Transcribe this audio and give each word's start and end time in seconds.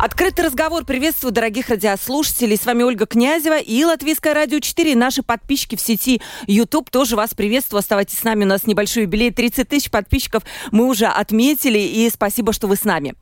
Открытый 0.00 0.44
разговор. 0.44 0.84
Приветствую, 0.84 1.32
дорогих 1.32 1.70
радиослушателей. 1.70 2.56
С 2.56 2.66
вами 2.66 2.84
Ольга 2.84 3.04
Князева 3.04 3.58
и 3.58 3.82
Латвийское 3.82 4.32
радио 4.32 4.60
4. 4.60 4.92
И 4.92 4.94
наши 4.94 5.24
подписчики 5.24 5.74
в 5.74 5.80
сети 5.80 6.22
YouTube 6.46 6.88
тоже 6.88 7.16
вас 7.16 7.34
приветствую. 7.34 7.80
Оставайтесь 7.80 8.20
с 8.20 8.22
нами. 8.22 8.44
У 8.44 8.46
нас 8.46 8.64
небольшой 8.64 9.02
юбилей. 9.02 9.32
30 9.32 9.68
тысяч 9.68 9.90
подписчиков 9.90 10.44
мы 10.70 10.86
уже 10.86 11.06
отметили. 11.06 11.80
И 11.80 12.08
спасибо, 12.10 12.52
что 12.52 12.68
вы 12.68 12.76
с 12.76 12.84
нами. 12.84 13.16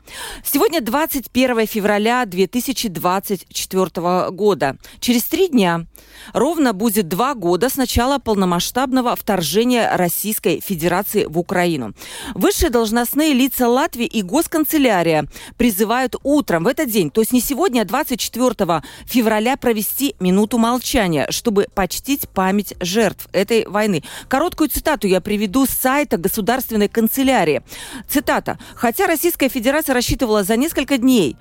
Сегодня 0.45 0.83
21 0.83 1.67
февраля 1.67 2.27
2024 2.27 4.31
года. 4.33 4.77
Через 5.01 5.23
три 5.23 5.49
дня 5.49 5.87
ровно 6.35 6.75
будет 6.75 7.09
два 7.09 7.33
года 7.33 7.71
с 7.71 7.77
начала 7.77 8.19
полномасштабного 8.19 9.17
вторжения 9.17 9.97
Российской 9.97 10.61
Федерации 10.61 11.25
в 11.25 11.39
Украину. 11.39 11.95
Высшие 12.35 12.69
должностные 12.69 13.33
лица 13.33 13.67
Латвии 13.67 14.05
и 14.05 14.21
госканцелярия 14.21 15.25
призывают 15.57 16.17
утром 16.23 16.66
в 16.67 16.69
этот 16.69 16.91
день, 16.91 17.13
то 17.13 17.21
есть 17.21 17.33
не 17.33 17.41
сегодня, 17.41 17.83
а 17.83 17.85
24 17.85 18.83
февраля 19.07 19.57
провести 19.57 20.17
минуту 20.19 20.59
молчания, 20.59 21.29
чтобы 21.31 21.69
почтить 21.73 22.29
память 22.29 22.75
жертв 22.81 23.29
этой 23.33 23.65
войны. 23.69 24.03
Короткую 24.27 24.69
цитату 24.69 25.07
я 25.07 25.21
приведу 25.21 25.67
с 25.67 25.71
сайта 25.71 26.17
Государственной 26.17 26.89
канцелярии. 26.89 27.63
Цитата. 28.09 28.59
«Хотя 28.75 29.07
Российская 29.07 29.49
Федерация 29.49 29.95
рассчитывала 29.95 30.43
за 30.43 30.57
несколько 30.57 30.99
дней 30.99 31.37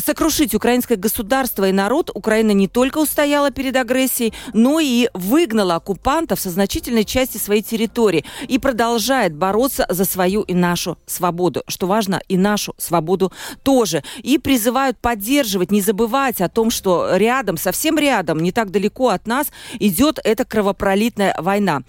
сокрушить 0.00 0.54
украинское 0.54 0.96
государство 0.96 1.68
и 1.68 1.72
народ, 1.72 2.10
Украина 2.14 2.52
не 2.52 2.68
только 2.68 2.98
устояла 2.98 3.50
перед 3.50 3.76
агрессией, 3.76 4.32
но 4.52 4.80
и 4.80 5.08
выгнала 5.14 5.76
оккупантов 5.76 6.40
со 6.40 6.50
значительной 6.50 7.04
части 7.04 7.38
своей 7.38 7.62
территории 7.62 8.24
и 8.48 8.58
продолжает 8.58 9.34
бороться 9.34 9.86
за 9.88 10.04
свою 10.04 10.42
и 10.42 10.54
нашу 10.54 10.98
свободу. 11.06 11.62
Что 11.68 11.86
важно, 11.86 12.20
и 12.28 12.36
нашу 12.36 12.74
свободу 12.78 13.32
тоже. 13.62 14.02
И 14.22 14.38
призывают 14.38 14.98
поддерживать, 14.98 15.70
не 15.70 15.80
забывать 15.80 16.40
о 16.40 16.48
том, 16.48 16.70
что 16.70 17.16
рядом, 17.16 17.56
совсем 17.56 17.98
рядом, 17.98 18.40
не 18.40 18.52
так 18.52 18.70
далеко 18.70 19.08
от 19.08 19.26
нас 19.26 19.48
идет 19.78 20.18
эта 20.24 20.44
кровопролитная 20.44 21.34
война. 21.38 21.82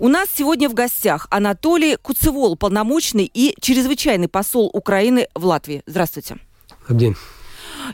У 0.00 0.08
нас 0.08 0.28
сегодня 0.32 0.68
в 0.68 0.74
гостях 0.74 1.26
Анатолий 1.30 1.96
Куцевол, 1.96 2.56
полномочный 2.56 3.28
и 3.32 3.56
чрезвычайный 3.60 4.28
посол 4.28 4.70
Украины 4.72 5.26
в 5.34 5.44
Латвии. 5.44 5.82
Здравствуйте. 5.86 6.47
День. 6.88 7.16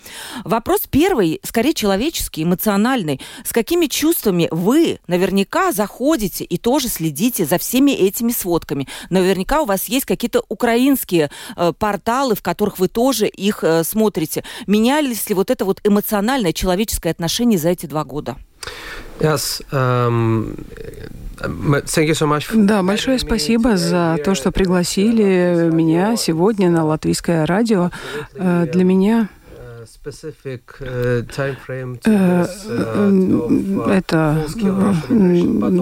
Вопрос 0.45 0.83
первый, 0.91 1.41
скорее 1.43 1.75
человеческий, 1.75 2.43
эмоциональный. 2.43 3.21
С 3.45 3.53
какими 3.53 3.87
чувствами 3.87 4.49
вы 4.51 4.99
наверняка 5.07 5.73
заходите 5.73 6.45
и 6.45 6.59
тоже 6.59 6.89
следите 6.89 7.45
за 7.45 7.59
всеми 7.59 7.93
этими 7.93 8.33
сводками? 8.33 8.89
Наверняка 9.11 9.63
у 9.63 9.67
вас 9.67 9.87
есть 9.87 10.07
какие-то 10.07 10.45
украинские 10.49 11.31
э, 11.57 11.73
порталы, 11.79 12.35
в 12.35 12.43
которых 12.43 12.79
вы 12.79 12.89
тоже 12.89 13.27
их 13.27 13.65
э, 13.65 13.85
смотрите. 13.85 14.45
Менялись 14.67 15.29
ли 15.29 15.35
вот 15.35 15.51
это 15.51 15.65
вот 15.65 15.81
эмоциональное 15.85 16.53
человеческое 16.53 17.11
отношение 17.11 17.59
за 17.59 17.71
эти 17.71 17.87
два 17.87 18.05
года? 18.05 18.37
Yes, 19.21 19.65
um, 19.71 20.57
да, 22.55 22.83
большое 22.83 23.19
спасибо 23.19 23.77
за 23.77 24.19
то, 24.25 24.35
что 24.35 24.53
пригласили 24.53 25.71
меня 25.73 26.17
сегодня 26.17 26.71
на 26.71 26.85
латвийское 26.85 27.45
радио. 27.45 27.91
Э, 28.35 28.67
для 28.73 28.85
меня 28.85 29.29
это 33.91 34.45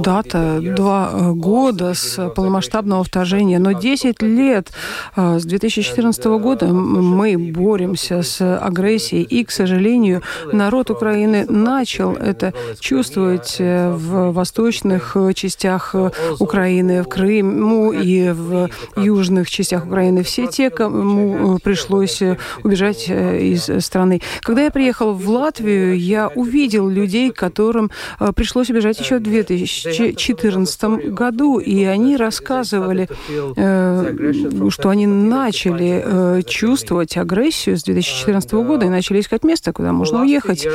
дата 0.02 0.60
два 0.60 1.32
года 1.32 1.94
с 1.94 2.28
полномасштабного 2.30 3.04
вторжения, 3.04 3.58
но 3.58 3.72
10 3.72 4.22
лет 4.22 4.70
с 5.16 5.44
2014 5.44 6.24
года 6.24 6.66
мы 6.66 7.36
боремся 7.36 8.22
с 8.22 8.58
агрессией, 8.58 9.22
и, 9.22 9.44
к 9.44 9.50
сожалению, 9.50 10.22
народ 10.52 10.90
Украины 10.90 11.44
начал 11.48 12.12
это 12.12 12.52
чувствовать 12.80 13.56
э, 13.58 13.90
в 13.90 14.32
восточных 14.32 15.16
частях 15.34 15.94
Украины, 16.38 17.02
в 17.02 17.08
Крыму 17.08 17.92
и 17.92 18.30
в 18.30 18.68
южных 18.96 19.50
частях 19.50 19.86
Украины. 19.86 20.22
Все 20.22 20.46
те, 20.46 20.70
кому 20.70 21.58
пришлось 21.58 22.22
убежать 22.62 23.06
э, 23.08 23.40
из 23.40 23.70
страны 23.84 24.11
страны. 24.12 24.20
Когда 24.42 24.62
я 24.64 24.70
приехал 24.70 25.14
в 25.14 25.28
Латвию, 25.28 25.98
я 25.98 26.28
увидел 26.28 26.88
людей, 26.88 27.30
которым 27.30 27.90
э, 28.20 28.32
пришлось 28.34 28.70
убежать 28.70 29.00
еще 29.00 29.18
в 29.18 29.22
2014 29.22 30.82
году, 31.14 31.58
и 31.58 31.84
они 31.84 32.16
рассказывали, 32.16 33.08
э, 33.56 34.68
что 34.70 34.88
они 34.88 35.06
начали 35.06 36.02
э, 36.04 36.42
чувствовать 36.46 37.16
агрессию 37.16 37.76
с 37.76 37.82
2014 37.84 38.52
года 38.52 38.86
и 38.86 38.88
начали 38.88 39.20
искать 39.20 39.44
место, 39.44 39.72
куда 39.72 39.92
можно 39.92 40.22
уехать. 40.22 40.66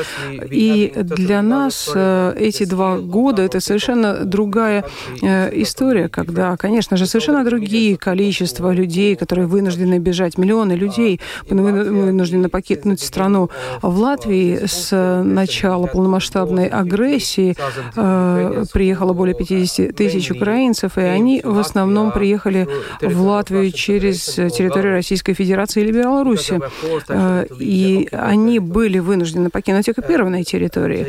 И 0.52 0.94
для 0.96 1.42
нас 1.42 1.90
эти 1.96 2.66
два 2.66 2.98
года 2.98 3.42
это 3.42 3.60
совершенно 3.60 4.26
другая 4.26 4.84
история, 5.54 6.10
когда, 6.10 6.56
конечно 6.58 6.98
же, 6.98 7.06
совершенно 7.06 7.44
другие 7.44 7.98
количества 7.98 8.74
людей, 8.74 9.16
которые 9.16 9.48
вынуждены 9.48 10.00
бежать, 10.00 10.38
миллионы 10.38 10.74
людей 10.74 11.20
вынуждены 11.50 12.50
покинуть 12.50 13.02
страну 13.02 13.27
страну. 13.28 13.50
В 13.82 14.00
Латвии 14.00 14.66
с 14.66 15.22
начала 15.24 15.88
полномасштабной 15.88 16.68
агрессии 16.68 17.56
э, 17.96 18.64
приехало 18.72 19.14
более 19.14 19.36
50 19.36 19.96
тысяч 19.96 20.32
украинцев, 20.32 20.98
и 20.98 21.02
они 21.02 21.42
в 21.44 21.60
основном 21.60 22.12
приехали 22.12 22.68
в 23.02 23.22
Латвию 23.22 23.72
через 23.72 24.24
территорию 24.26 24.94
Российской 24.94 25.34
Федерации 25.34 25.84
или 25.84 25.92
Беларуси. 25.92 26.60
Э, 27.10 27.46
и 27.60 28.08
они 28.12 28.60
были 28.60 29.00
вынуждены 29.00 29.50
покинуть 29.50 29.90
оккупированные 29.90 30.44
территории. 30.44 31.08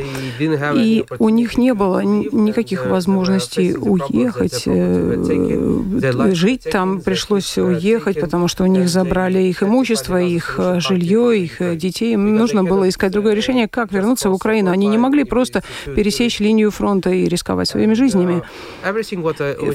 И 0.75 1.05
у 1.19 1.29
них 1.29 1.57
не 1.57 1.73
было 1.73 2.03
никаких 2.03 2.85
возможностей 2.85 3.75
уехать, 3.75 4.63
э, 4.65 6.31
жить 6.33 6.67
там 6.71 7.01
пришлось 7.01 7.57
уехать, 7.57 8.19
потому 8.19 8.47
что 8.47 8.63
у 8.63 8.67
них 8.67 8.89
забрали 8.89 9.39
их 9.39 9.63
имущество, 9.63 10.21
их 10.21 10.59
жилье, 10.77 11.37
их 11.37 11.77
детей 11.77 12.08
и 12.09 12.13
им 12.13 12.35
нужно 12.35 12.63
было 12.63 12.87
искать 12.87 13.11
другое 13.11 13.33
решение, 13.33 13.67
как 13.67 13.91
вернуться 13.91 14.29
в 14.29 14.33
Украину. 14.33 14.71
Они 14.71 14.87
не 14.87 14.97
могли 14.97 15.23
просто 15.23 15.63
пересечь 15.85 16.39
линию 16.39 16.71
фронта 16.71 17.09
и 17.09 17.27
рисковать 17.27 17.67
своими 17.67 17.93
жизнями. 17.93 18.43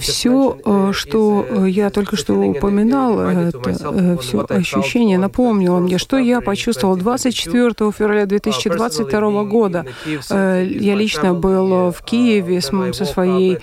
Все, 0.00 0.58
э, 0.64 0.92
что 0.92 1.46
я 1.66 1.90
только 1.90 2.16
что 2.16 2.34
упоминал, 2.34 3.20
это 3.20 4.18
все 4.20 4.46
ощущение 4.48 5.18
напомнило 5.18 5.78
мне, 5.78 5.98
что 5.98 6.18
я 6.18 6.40
почувствовал 6.40 6.96
24 6.96 7.92
февраля 7.92 8.26
2022 8.26 9.44
года. 9.44 9.86
Я 10.30 10.94
лично 10.94 11.34
был 11.34 11.90
в 11.90 12.02
Киеве 12.04 12.60
со 12.60 13.04
своей 13.04 13.58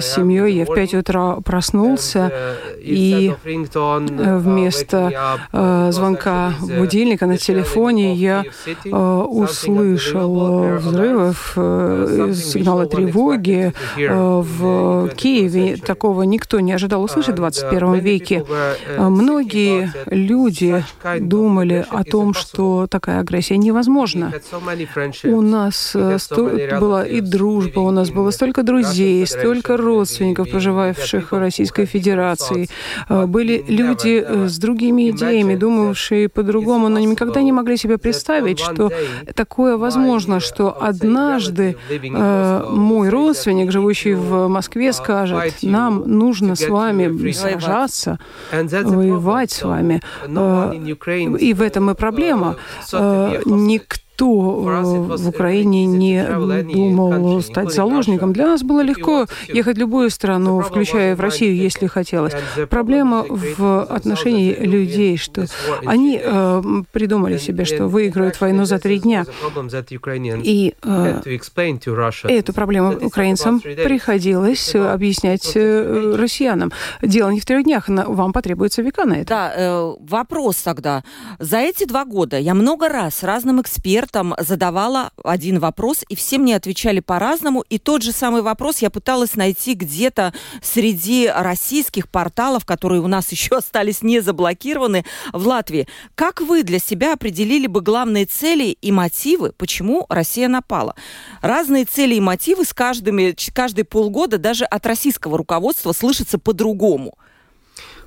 семьей. 0.00 0.56
Я 0.56 0.64
в 0.64 0.74
5 0.74 0.94
утра 0.94 1.36
проснулся, 1.44 2.32
и 2.78 3.34
вместо 3.44 5.38
звонка 5.90 6.52
будильника 6.60 7.26
на 7.26 7.38
телефоне 7.86 8.14
я 8.14 8.44
услышал 8.84 10.76
взрывов, 10.76 11.52
сигналы 12.34 12.86
тревоги 12.86 13.72
в 13.96 15.08
Киеве. 15.16 15.76
Такого 15.76 16.22
никто 16.22 16.60
не 16.60 16.72
ожидал 16.72 17.02
услышать 17.02 17.34
в 17.34 17.36
21 17.36 17.94
веке. 17.94 18.44
Многие 18.98 19.92
люди 20.06 20.84
думали 21.20 21.84
о 21.90 22.04
том, 22.04 22.34
что 22.34 22.86
такая 22.88 23.20
агрессия 23.20 23.56
невозможна. 23.56 24.32
У 25.24 25.40
нас 25.40 25.94
была 25.94 27.06
и 27.06 27.20
дружба, 27.20 27.80
у 27.80 27.90
нас 27.90 28.10
было 28.10 28.30
столько 28.30 28.62
друзей, 28.62 29.26
столько 29.26 29.76
родственников, 29.76 30.50
проживавших 30.50 31.32
в 31.32 31.38
Российской 31.38 31.86
Федерации. 31.86 32.68
Были 33.08 33.64
люди 33.68 34.24
с 34.46 34.58
другими 34.58 35.10
идеями, 35.10 35.54
думавшие 35.56 36.28
по-другому, 36.28 36.88
но 36.88 36.98
никогда 36.98 37.42
не 37.42 37.52
могли 37.52 37.75
себе 37.76 37.98
представить, 37.98 38.58
что 38.58 38.90
такое 39.34 39.76
возможно, 39.76 40.40
что 40.40 40.76
однажды 40.82 41.76
э, 41.90 42.66
мой 42.70 43.08
родственник, 43.08 43.70
живущий 43.70 44.14
в 44.14 44.48
Москве, 44.48 44.92
скажет, 44.92 45.54
нам 45.62 46.02
нужно 46.06 46.56
с 46.56 46.68
вами 46.68 47.32
сражаться, 47.32 48.18
воевать 48.52 49.50
с 49.50 49.62
вами. 49.62 50.02
Э, 50.26 50.72
и 51.38 51.54
в 51.54 51.62
этом 51.62 51.90
и 51.90 51.94
проблема. 51.94 52.56
Э, 52.92 53.40
никто 53.44 54.05
никто 54.16 54.64
э, 54.66 55.16
в 55.16 55.28
Украине 55.28 55.86
не 55.86 56.24
думал 56.24 57.42
стать 57.42 57.72
заложником. 57.72 58.32
Для 58.32 58.46
нас 58.46 58.62
было 58.62 58.80
легко 58.80 59.26
ехать 59.48 59.76
в 59.76 59.80
любую 59.80 60.10
страну, 60.10 60.60
включая 60.60 61.16
в 61.16 61.20
Россию, 61.20 61.56
если 61.56 61.86
хотелось. 61.86 62.32
Проблема 62.70 63.24
в 63.28 63.82
отношении 63.84 64.54
людей, 64.54 65.16
что 65.16 65.46
они 65.84 66.20
э, 66.22 66.62
придумали 66.92 67.38
себе, 67.38 67.64
что 67.64 67.88
выиграют 67.88 68.40
войну 68.40 68.64
за 68.64 68.78
три 68.78 68.98
дня. 68.98 69.26
И 70.42 70.74
э, 70.82 71.20
эту 72.24 72.52
проблему 72.52 72.96
украинцам 73.00 73.60
приходилось 73.60 74.74
объяснять 74.74 75.52
э, 75.54 76.16
россиянам. 76.16 76.72
Дело 77.02 77.30
не 77.30 77.40
в 77.40 77.46
трех 77.46 77.64
днях, 77.64 77.88
вам 77.88 78.32
потребуется 78.32 78.82
века 78.82 79.04
на 79.04 79.14
это. 79.14 79.26
Да, 79.26 79.52
э, 79.54 79.94
вопрос 80.00 80.56
тогда. 80.56 81.02
За 81.38 81.58
эти 81.58 81.84
два 81.84 82.04
года 82.04 82.38
я 82.38 82.54
много 82.54 82.88
раз 82.88 83.22
разным 83.22 83.60
экспертам 83.60 84.05
экспертам 84.06 84.34
задавала 84.38 85.10
один 85.24 85.58
вопрос, 85.58 86.04
и 86.08 86.14
все 86.14 86.38
мне 86.38 86.54
отвечали 86.54 87.00
по-разному. 87.00 87.64
И 87.68 87.78
тот 87.78 88.02
же 88.02 88.12
самый 88.12 88.42
вопрос 88.42 88.78
я 88.78 88.88
пыталась 88.88 89.34
найти 89.34 89.74
где-то 89.74 90.32
среди 90.62 91.28
российских 91.28 92.08
порталов, 92.08 92.64
которые 92.64 93.00
у 93.00 93.08
нас 93.08 93.28
еще 93.32 93.56
остались 93.56 94.02
не 94.02 94.20
заблокированы 94.20 95.04
в 95.32 95.46
Латвии. 95.46 95.88
Как 96.14 96.40
вы 96.40 96.62
для 96.62 96.78
себя 96.78 97.14
определили 97.14 97.66
бы 97.66 97.80
главные 97.80 98.26
цели 98.26 98.76
и 98.80 98.92
мотивы, 98.92 99.52
почему 99.56 100.06
Россия 100.08 100.48
напала? 100.48 100.94
Разные 101.42 101.84
цели 101.84 102.14
и 102.14 102.20
мотивы 102.20 102.64
с 102.64 102.72
каждыми, 102.72 103.34
каждые 103.52 103.84
полгода 103.84 104.38
даже 104.38 104.64
от 104.64 104.86
российского 104.86 105.36
руководства 105.36 105.92
слышатся 105.92 106.38
по-другому. 106.38 107.18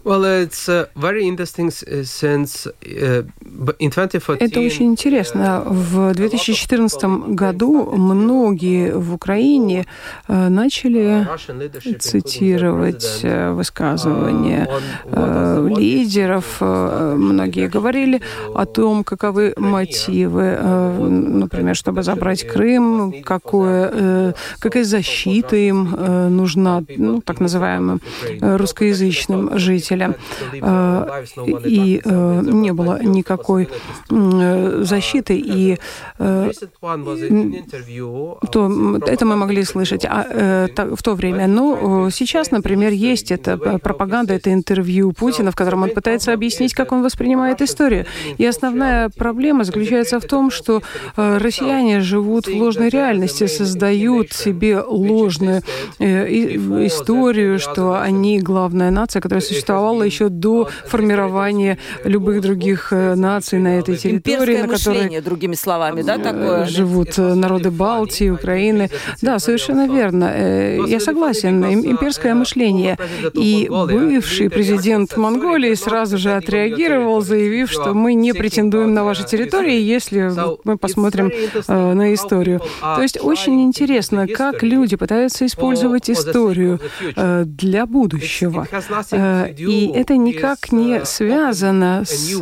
Well, 0.05 0.23
it's 0.23 0.69
very 0.95 1.27
interesting 1.27 1.71
since 1.71 2.67
in 2.81 3.31
2014, 3.43 4.39
Это 4.39 4.59
очень 4.61 4.85
интересно. 4.85 5.63
В 5.65 6.13
2014 6.13 7.03
году 7.35 7.91
многие 7.91 8.93
в 8.95 9.13
Украине 9.13 9.85
начали 10.27 11.27
цитировать 11.99 13.23
высказывания 13.23 14.69
лидеров. 15.77 16.61
Многие 16.61 17.67
говорили 17.67 18.21
о 18.55 18.65
том, 18.65 19.03
каковы 19.03 19.53
мотивы, 19.57 20.57
например, 20.59 21.75
чтобы 21.75 22.03
забрать 22.03 22.47
Крым, 22.47 23.21
какое, 23.23 24.33
какая 24.59 24.85
защита 24.85 25.55
им 25.57 25.91
нужна, 26.35 26.83
ну, 26.95 27.21
так 27.21 27.41
называемым 27.41 28.01
русскоязычным 28.39 29.59
жителям 29.59 29.88
руководителя, 29.89 30.15
э, 30.53 31.25
и 31.65 32.01
э, 32.03 32.41
не 32.43 32.73
было 32.73 33.01
никакой 33.03 33.69
э, 34.09 34.83
защиты, 34.83 35.37
и 35.37 35.77
то, 38.51 38.97
это 39.07 39.25
мы 39.25 39.35
могли 39.35 39.63
слышать 39.63 40.05
а, 40.05 40.67
в 40.95 41.03
то 41.03 41.15
время. 41.15 41.47
Но 41.47 42.09
сейчас, 42.09 42.51
например, 42.51 42.91
есть 42.91 43.31
эта 43.31 43.57
пропаганда, 43.57 44.33
это 44.33 44.53
интервью 44.53 45.11
Путина, 45.11 45.51
в 45.51 45.55
котором 45.55 45.83
он 45.83 45.89
пытается 45.89 46.33
объяснить, 46.33 46.73
как 46.73 46.91
он 46.91 47.03
воспринимает 47.03 47.61
историю. 47.61 48.05
И 48.37 48.45
основная 48.45 49.09
проблема 49.09 49.63
заключается 49.63 50.19
в 50.19 50.25
том, 50.25 50.51
что 50.51 50.81
россияне 51.15 52.01
живут 52.01 52.47
в 52.47 52.55
ложной 52.55 52.89
реальности, 52.89 53.47
создают 53.47 54.33
себе 54.33 54.79
ложную 54.81 55.61
историю, 55.99 57.59
что 57.59 57.93
они 57.93 58.39
главная 58.39 58.91
нация, 58.91 59.21
которая 59.21 59.41
существовала 59.41 59.78
существовала 59.79 60.03
еще 60.03 60.29
до 60.29 60.67
формирования 60.85 61.77
любых 62.03 62.41
других 62.41 62.91
э, 62.91 63.15
наций 63.15 63.59
на 63.59 63.79
этой 63.79 63.97
территории, 63.97 64.57
на 64.57 64.67
которой 64.67 65.21
другими 65.21 65.55
словами, 65.55 66.01
да, 66.01 66.17
такое? 66.17 66.65
живут 66.65 67.17
э, 67.17 67.33
народы 67.33 67.71
Балтии, 67.71 68.29
Украины. 68.29 68.89
Да, 69.21 69.39
совершенно 69.39 69.87
верно. 69.87 70.31
Э, 70.33 70.79
я 70.87 70.99
согласен. 70.99 71.63
Имперское 71.63 72.35
мышление. 72.35 72.97
И 73.33 73.67
бывший 73.69 74.49
президент 74.49 75.17
Монголии 75.17 75.75
сразу 75.75 76.17
же 76.17 76.31
отреагировал, 76.31 77.21
заявив, 77.21 77.71
что 77.71 77.93
мы 77.93 78.13
не 78.13 78.33
претендуем 78.33 78.93
на 78.93 79.03
ваши 79.03 79.25
территории, 79.25 79.79
если 79.79 80.31
мы 80.63 80.77
посмотрим 80.77 81.31
на 81.67 82.13
историю. 82.13 82.61
То 82.81 83.01
есть 83.01 83.17
очень 83.21 83.61
интересно, 83.61 84.27
как 84.27 84.63
люди 84.63 84.95
пытаются 84.95 85.45
использовать 85.45 86.09
историю 86.09 86.79
для 87.45 87.85
будущего. 87.85 88.67
И 89.69 89.91
это 89.93 90.17
никак 90.17 90.71
не 90.71 91.05
связано 91.05 92.03
с 92.05 92.33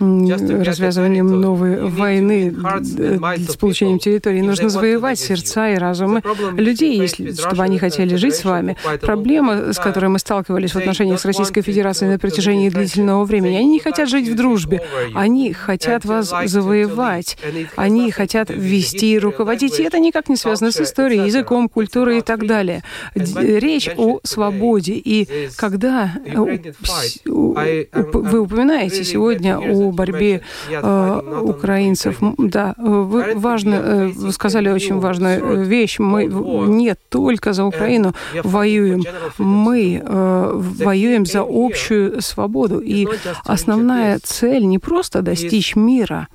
развязыванием 0.00 1.40
новой 1.40 1.88
войны, 1.88 2.54
с 2.82 3.56
получением 3.56 3.98
территории. 3.98 4.40
Нужно 4.40 4.68
завоевать 4.68 5.18
сердца 5.18 5.70
и 5.70 5.76
разумы 5.76 6.22
людей, 6.56 6.98
если, 6.98 7.32
чтобы 7.32 7.62
они 7.62 7.78
хотели 7.78 8.16
жить 8.16 8.34
с 8.34 8.44
вами. 8.44 8.76
Проблема, 9.00 9.72
с 9.72 9.78
которой 9.78 10.08
мы 10.08 10.18
сталкивались 10.18 10.72
в 10.72 10.76
отношениях 10.76 11.20
с 11.20 11.24
Российской 11.24 11.62
Федерацией 11.62 12.10
на 12.10 12.18
протяжении 12.18 12.68
длительного 12.68 13.24
времени, 13.24 13.56
они 13.56 13.68
не 13.68 13.80
хотят 13.80 14.08
жить 14.08 14.28
в 14.28 14.34
дружбе, 14.34 14.82
они 15.14 15.52
хотят 15.52 16.04
вас 16.04 16.34
завоевать, 16.46 17.38
они 17.76 18.10
хотят 18.10 18.50
ввести 18.50 19.12
и 19.12 19.18
руководить. 19.18 19.78
И 19.78 19.82
это 19.82 19.98
никак 19.98 20.28
не 20.28 20.36
связано 20.36 20.72
с 20.72 20.80
историей, 20.80 21.26
языком, 21.26 21.68
культурой 21.68 22.18
и 22.18 22.22
так 22.22 22.46
далее. 22.46 22.82
Речь 23.14 23.88
о 23.96 24.20
свободе. 24.24 24.94
И 24.94 25.48
когда 25.56 26.12
вы 27.24 28.40
упоминаете 28.40 29.04
сегодня 29.04 29.58
о 29.58 29.90
борьбе 29.92 30.42
э, 30.70 31.42
украинцев. 31.42 32.18
Да, 32.38 32.74
вы 32.78 33.34
важно, 33.34 33.74
э, 33.74 34.06
вы 34.08 34.32
сказали 34.32 34.70
очень 34.70 34.98
важную 34.98 35.64
вещь. 35.64 35.98
Мы 35.98 36.24
не 36.26 36.94
только 37.08 37.52
за 37.52 37.64
Украину 37.64 38.14
воюем, 38.44 39.04
мы 39.38 40.02
э, 40.04 40.50
воюем 40.54 41.26
за 41.26 41.44
общую 41.48 42.20
свободу. 42.22 42.80
И 42.80 43.06
основная 43.44 44.18
цель 44.22 44.64
не 44.66 44.78
просто 44.78 45.22
достичь 45.22 45.76
мира, 45.76 46.28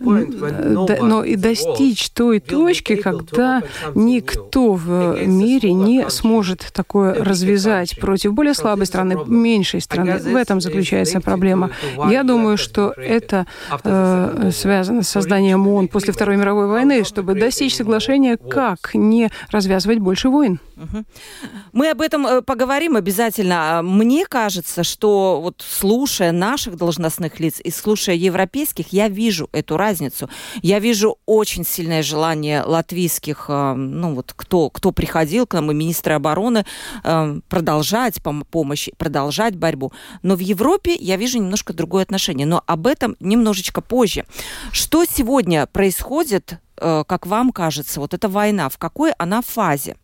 но 0.00 1.24
и 1.24 1.36
достичь 1.36 2.10
той 2.10 2.40
точки, 2.40 2.96
когда 2.96 3.62
никто 3.94 4.72
в 4.72 5.24
мире 5.26 5.72
не 5.72 6.08
сможет 6.10 6.70
такое 6.72 7.14
развязать 7.14 7.98
против 8.00 8.32
более 8.32 8.54
слабой 8.54 8.86
страны, 8.86 9.13
стороны, 9.22 9.36
меньшей 9.36 9.80
стороны. 9.80 10.18
В 10.18 10.36
этом 10.36 10.60
заключается 10.60 11.20
проблема. 11.20 11.70
Я 12.08 12.22
думаю, 12.22 12.56
что 12.56 12.92
это 12.96 13.46
э, 13.82 14.50
связано 14.52 15.02
с 15.02 15.08
созданием 15.08 15.66
ООН 15.66 15.88
после 15.88 16.12
Второй 16.12 16.36
мировой 16.36 16.66
войны, 16.66 17.04
чтобы 17.04 17.34
достичь 17.34 17.76
соглашения, 17.76 18.36
как 18.36 18.94
не 18.94 19.30
развязывать 19.50 19.98
больше 19.98 20.28
войн. 20.28 20.60
Мы 21.72 21.90
об 21.90 22.00
этом 22.00 22.26
э, 22.26 22.42
поговорим 22.42 22.96
обязательно. 22.96 23.80
Мне 23.82 24.26
кажется, 24.26 24.82
что 24.84 25.40
вот 25.42 25.64
слушая 25.66 26.32
наших 26.32 26.76
должностных 26.76 27.40
лиц 27.40 27.60
и 27.62 27.70
слушая 27.70 28.16
европейских, 28.16 28.92
я 28.92 29.08
вижу 29.08 29.48
эту 29.52 29.76
разницу. 29.76 30.28
Я 30.62 30.78
вижу 30.78 31.18
очень 31.26 31.64
сильное 31.64 32.02
желание 32.02 32.62
латвийских, 32.62 33.46
э, 33.48 33.74
ну 33.74 34.14
вот 34.14 34.32
кто, 34.36 34.70
кто 34.70 34.92
приходил 34.92 35.46
к 35.46 35.54
нам, 35.54 35.70
и 35.70 35.74
министры 35.74 36.14
обороны, 36.14 36.64
э, 37.02 37.40
продолжать 37.48 38.20
помощь, 38.50 38.88
продолжать 39.04 39.54
борьбу. 39.54 39.92
Но 40.22 40.34
в 40.34 40.40
Европе 40.40 40.94
я 40.94 41.16
вижу 41.16 41.38
немножко 41.38 41.74
другое 41.74 42.02
отношение. 42.02 42.46
Но 42.46 42.62
об 42.66 42.86
этом 42.86 43.16
немножечко 43.20 43.82
позже. 43.82 44.24
Что 44.72 45.04
сегодня 45.04 45.66
происходит 45.66 46.58
Э, 46.76 47.04
как 47.06 47.26
вам 47.26 47.52
кажется, 47.52 48.00
вот 48.00 48.14
эта 48.14 48.28
война, 48.28 48.68
в 48.68 48.78
какой 48.78 49.12
она 49.12 49.42
фазе? 49.42 49.96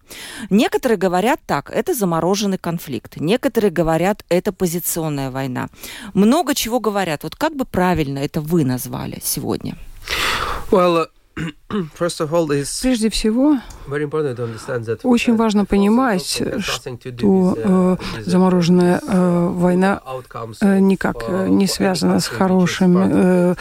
Некоторые 0.51 0.99
говорят 0.99 1.41
так, 1.47 1.71
это 1.71 1.95
замороженный 1.95 2.59
конфликт. 2.59 3.17
Некоторые 3.17 3.71
говорят, 3.71 4.25
это 4.29 4.53
позиционная 4.53 5.31
война. 5.31 5.69
Много 6.15 6.55
чего 6.55 6.81
говорят. 6.81 7.25
Вот 7.25 7.35
как 7.37 7.57
бы 7.57 7.65
правильно 7.65 8.19
это 8.19 8.41
вы 8.41 8.65
назвали 8.65 9.21
сегодня? 9.23 9.77
Well, 10.71 11.09
Прежде 12.83 13.11
всего, 13.11 13.57
очень 15.05 15.37
важно 15.37 15.65
понимать, 15.65 16.43
что 16.61 17.57
э, 17.57 17.97
замороженная 18.27 19.01
э, 19.07 19.49
война 19.53 20.01
э, 20.61 20.79
никак 20.81 21.29
не 21.49 21.67
связана 21.67 22.21
с 22.21 22.27
хорошим 22.27 22.99
э, 22.99 23.55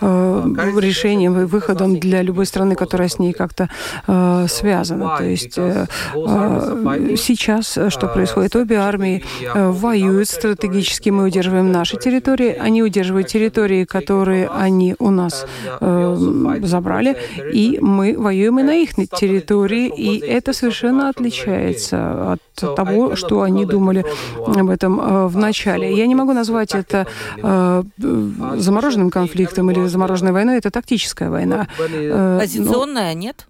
э, 0.00 0.54
решением 0.78 1.40
и 1.40 1.44
выходом 1.44 1.98
для 1.98 2.22
любой 2.22 2.46
страны, 2.46 2.74
которая 2.74 3.08
с 3.08 3.18
ней 3.18 3.32
как-то 3.32 3.68
э, 4.06 4.46
связана. 4.48 5.16
То 5.18 5.24
есть 5.24 5.58
э, 5.58 5.86
э, 6.14 7.16
сейчас 7.16 7.78
что 7.88 8.08
происходит? 8.08 8.56
Обе 8.56 8.76
армии 8.76 9.24
э, 9.42 9.70
воюют 9.70 10.28
стратегически. 10.28 11.10
Мы 11.10 11.24
удерживаем 11.24 11.72
наши 11.72 11.96
территории, 11.96 12.52
они 12.52 12.82
удерживают 12.82 13.28
территории, 13.28 13.84
которые 13.84 14.48
они 14.48 14.94
у 14.98 15.10
нас 15.10 15.46
э, 15.80 16.16
забрали, 16.62 17.16
и 17.52 17.78
мы 17.80 18.16
воюем 18.18 18.58
и 18.60 18.62
на 18.62 18.74
их 18.74 18.94
территории, 18.94 19.88
и 19.88 20.18
это 20.18 20.52
совершенно 20.52 21.08
отличается 21.08 22.32
от 22.32 22.76
того, 22.76 23.16
что 23.16 23.42
они 23.42 23.64
думали 23.64 24.04
об 24.46 24.70
этом 24.70 25.00
э, 25.00 25.26
в 25.26 25.36
начале. 25.36 25.94
Я 25.94 26.06
не 26.06 26.14
могу 26.14 26.32
назвать 26.32 26.74
это 26.74 27.06
э, 27.42 27.82
замороженным 27.98 29.10
конфликтом 29.10 29.70
или 29.70 29.86
замороженной 29.86 30.32
войной, 30.32 30.58
это 30.58 30.70
тактическая 30.70 31.30
война. 31.30 31.68
Э, 31.78 32.38
Позиционная, 32.40 33.14
но... 33.14 33.20
нет? 33.20 33.46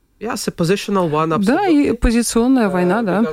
Да, 1.45 1.67
и 1.67 1.93
позиционная 1.93 2.71
война, 2.71 3.03
да, 3.03 3.25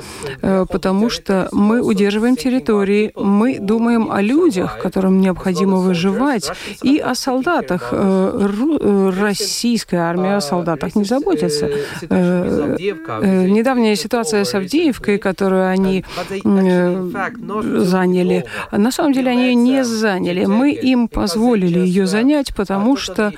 э, 0.42 0.66
потому 0.70 1.08
что 1.08 1.48
мы 1.50 1.80
удерживаем 1.80 2.36
территории, 2.36 3.10
мы 3.16 3.58
думаем 3.58 4.12
о 4.12 4.20
людях, 4.20 4.78
которым 4.78 5.18
необходимо 5.18 5.78
выживать, 5.78 6.52
и 6.82 6.98
о 6.98 7.14
солдатах. 7.14 7.88
Э, 7.92 8.50
э, 8.80 9.12
российская 9.18 9.96
армия 9.96 10.36
о 10.36 10.42
солдатах 10.42 10.94
не 10.94 11.04
заботится. 11.04 11.70
Недавняя 12.10 13.96
ситуация 13.96 14.44
с 14.44 14.54
Авдеевкой, 14.54 15.16
которую 15.16 15.66
они 15.66 16.04
заняли, 16.42 18.44
на 18.72 18.92
самом 18.92 19.14
деле 19.14 19.30
они 19.30 19.54
не 19.54 19.84
заняли. 19.84 20.44
Мы 20.44 20.72
им 20.72 21.08
позволили 21.08 21.78
ее 21.78 22.06
занять, 22.06 22.54
потому 22.54 22.98
что 22.98 23.32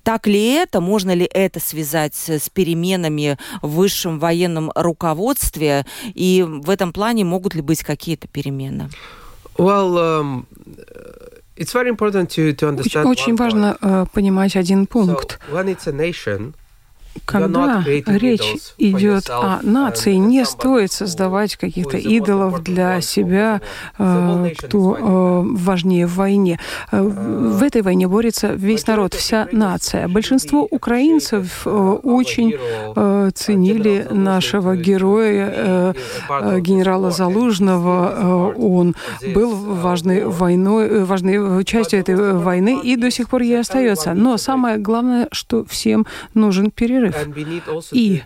Так 0.05 0.29
ли 0.29 0.53
это? 0.53 0.81
Можно 0.81 1.15
ли 1.15 1.25
это 1.25 1.59
связать 1.59 2.15
с 2.15 2.49
переменами 2.49 3.39
в 3.61 3.71
высшем 3.71 4.21
военном 4.21 4.71
руководстве? 4.77 5.85
И 6.15 6.47
в 6.47 6.71
этом 6.71 6.93
плане 6.93 7.25
могут 7.25 7.57
ли 7.57 7.61
быть 7.61 7.83
какие-то 7.83 8.29
перемены? 8.29 8.89
Well, 9.59 9.99
um, 9.99 10.47
очень 13.11 13.37
важно 13.37 14.07
понимать 14.13 14.57
один 14.57 14.87
пункт. 14.87 15.39
Когда 17.25 17.83
речь 17.87 18.57
идет 18.79 19.31
о 19.31 19.61
нации, 19.63 20.15
не 20.15 20.45
стоит 20.45 20.93
создавать 20.93 21.57
каких-то 21.57 21.97
идолов 21.97 22.63
для 22.63 23.01
себя, 23.01 23.61
э, 23.99 24.51
кто 24.59 24.97
э, 24.97 25.43
важнее 25.45 26.07
в 26.07 26.17
войне. 26.17 26.59
Э, 26.91 27.03
в 27.03 27.63
этой 27.63 27.83
войне 27.83 28.09
борется 28.09 28.49
весь 28.49 28.87
народ, 28.87 29.15
вся 29.15 29.49
нация. 29.53 30.09
Большинство 30.09 30.67
украинцев 30.71 31.67
очень 31.67 32.55
ценили 33.35 34.07
нашего 34.11 34.77
героя, 34.77 35.95
генерала 36.61 37.11
Залужного. 37.11 38.55
Он 38.57 38.95
был 39.35 39.55
важной 39.55 40.25
войной, 40.25 41.05
важной 41.05 41.65
частью 41.65 42.01
этой 42.01 42.17
войны 42.17 42.81
и 42.83 42.97
до 42.97 43.11
сих 43.11 43.29
пор 43.29 43.43
ей 43.43 43.61
остается. 43.61 44.15
Но 44.15 44.37
самое 44.37 44.79
главное, 44.79 45.29
что 45.33 45.65
всем 45.65 46.07
нужен 46.35 46.71
перерыв 46.71 47.02
перерыв. 47.03 47.93
И 47.93 48.23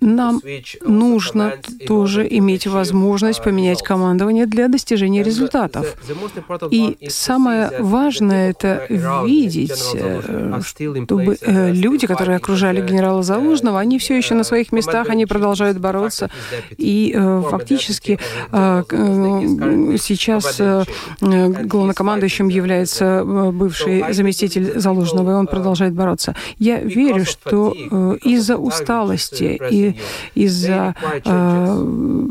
нам 0.00 0.40
нужно 0.82 1.54
тоже 1.86 2.26
иметь 2.28 2.66
возможность 2.66 3.42
поменять 3.42 3.82
командование 3.82 4.46
для 4.46 4.68
достижения 4.68 5.22
результатов. 5.22 5.96
И 6.70 6.96
самое 7.08 7.70
важное 7.80 8.50
это 8.50 8.86
видеть, 8.88 9.94
э, 9.94 10.60
чтобы 10.62 11.36
э, 11.40 11.72
люди, 11.72 12.06
которые 12.06 12.36
окружали 12.36 12.86
генерала 12.86 13.22
Залужного, 13.22 13.80
они 13.80 13.98
все 13.98 14.16
еще 14.16 14.34
на 14.34 14.44
своих 14.44 14.72
местах, 14.72 15.08
они 15.08 15.26
продолжают 15.26 15.78
бороться. 15.78 16.30
И 16.76 17.12
э, 17.14 17.42
фактически 17.50 18.18
сейчас 19.98 20.60
главнокомандующим 21.20 22.48
является 22.48 23.24
бывший 23.24 24.12
заместитель 24.12 24.78
Залужного, 24.78 25.30
и 25.30 25.34
он 25.34 25.46
продолжает 25.46 25.94
бороться. 25.94 26.34
Я 26.58 26.78
верю, 26.78 27.24
что 27.24 27.74
из-за 28.22 28.56
усталости 28.56 29.60
и 29.70 29.96
из-за 30.34 30.94
э, 31.24 32.26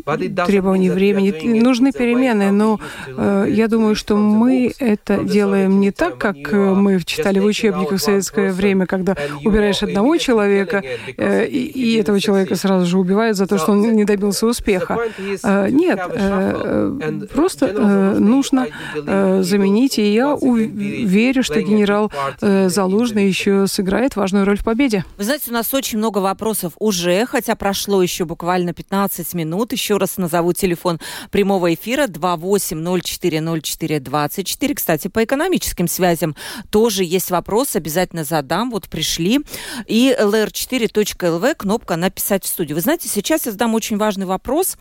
требований 0.46 0.90
времени 0.90 1.60
нужны 1.60 1.92
перемены, 1.92 2.50
но 2.50 2.80
э, 3.06 3.46
я 3.50 3.68
думаю, 3.68 3.94
что 3.94 4.16
мы 4.16 4.72
это 4.78 5.18
делаем 5.24 5.80
не 5.80 5.90
так, 5.90 6.18
как 6.18 6.36
мы 6.52 7.00
читали 7.04 7.38
в 7.38 7.44
учебниках 7.44 7.98
в 7.98 8.02
советское 8.02 8.52
время, 8.52 8.86
когда 8.86 9.16
убираешь 9.44 9.82
одного 9.82 10.16
человека, 10.16 10.82
э, 11.16 11.46
и, 11.46 11.94
этого 11.94 12.20
человека 12.20 12.56
сразу 12.56 12.86
же 12.86 12.98
убивают 12.98 13.36
за 13.36 13.46
то, 13.46 13.58
что 13.58 13.72
он 13.72 13.82
не 13.94 14.04
добился 14.04 14.46
успеха. 14.46 14.98
Э, 15.42 15.68
нет, 15.70 16.00
э, 16.00 17.20
просто 17.32 17.66
э, 17.66 18.18
нужно 18.18 18.66
э, 18.94 19.42
заменить, 19.42 19.98
и 19.98 20.12
я 20.12 20.36
верю, 20.40 21.42
что 21.42 21.60
генерал 21.60 22.10
э, 22.40 22.68
Залужный 22.68 23.26
еще 23.28 23.66
сыграет 23.66 24.16
важную 24.16 24.44
роль 24.44 24.58
в 24.58 24.64
победе. 24.64 25.04
Вы 25.18 25.24
знаете, 25.24 25.43
у 25.48 25.52
нас 25.52 25.74
очень 25.74 25.98
много 25.98 26.18
вопросов 26.18 26.74
уже, 26.78 27.26
хотя 27.26 27.56
прошло 27.56 28.00
еще 28.02 28.24
буквально 28.24 28.72
15 28.72 29.34
минут. 29.34 29.72
Еще 29.72 29.96
раз 29.96 30.16
назову 30.16 30.52
телефон 30.52 31.00
прямого 31.30 31.74
эфира 31.74 32.06
28040424. 32.06 34.74
Кстати, 34.74 35.08
по 35.08 35.24
экономическим 35.24 35.88
связям 35.88 36.36
тоже 36.70 37.02
есть 37.04 37.30
вопрос, 37.30 37.74
обязательно 37.76 38.24
задам. 38.24 38.70
Вот 38.70 38.88
пришли. 38.88 39.40
И 39.86 40.14
lr4.lv, 40.18 41.54
кнопка 41.54 41.96
«Написать 41.96 42.44
в 42.44 42.48
студию». 42.48 42.76
Вы 42.76 42.82
знаете, 42.82 43.08
сейчас 43.08 43.46
я 43.46 43.52
задам 43.52 43.74
очень 43.74 43.96
важный 43.96 44.26
вопрос, 44.26 44.76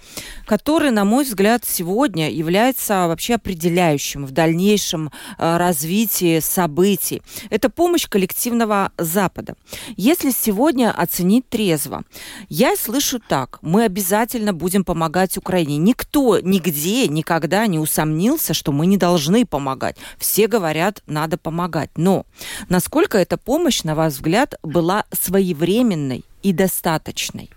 который, 0.46 0.92
на 0.92 1.06
мой 1.06 1.24
взгляд, 1.26 1.64
сегодня 1.66 2.30
является 2.30 3.08
вообще 3.08 3.36
определяющим 3.36 4.26
в 4.26 4.32
дальнейшем 4.32 5.12
э, 5.38 5.58
развитии 5.58 6.40
событий. 6.40 7.22
Это 7.50 7.70
помощь 7.70 8.08
коллективного 8.08 8.92
Запада. 8.98 9.56
Если 9.96 10.32
сегодня 10.32 10.53
оценить 10.92 11.48
трезво, 11.50 12.04
я 12.50 12.76
слышу 12.76 13.20
так, 13.20 13.60
мы 13.62 13.84
обязательно 13.84 14.54
будем 14.54 14.84
помогать 14.84 15.38
Украине. 15.38 15.78
Никто 15.78 16.40
нигде 16.40 17.08
никогда 17.08 17.68
не 17.68 17.80
усомнился, 17.80 18.54
что 18.54 18.72
мы 18.72 18.86
не 18.86 18.98
должны 18.98 19.46
помогать. 19.46 19.98
Все 20.18 20.48
говорят, 20.48 21.02
надо 21.08 21.38
помогать. 21.38 21.90
Но 21.96 22.26
насколько 22.70 23.18
эта 23.18 23.38
помощь, 23.38 23.84
на 23.84 23.96
ваш 23.96 24.14
взгляд, 24.14 24.56
была 24.64 25.06
своевременной 25.12 26.24
и 26.42 26.54
достаточной? 26.54 27.50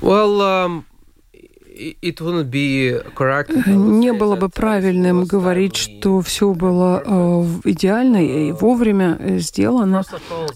Well, 0.00 0.40
um, 0.40 0.84
не 3.66 4.12
было 4.12 4.36
бы 4.36 4.48
правильным 4.48 5.24
говорить, 5.24 5.76
что 5.76 6.20
все 6.20 6.52
было 6.52 7.02
э, 7.04 7.70
идеально 7.70 8.24
и 8.24 8.52
вовремя 8.52 9.16
э, 9.18 9.38
сделано. 9.38 10.02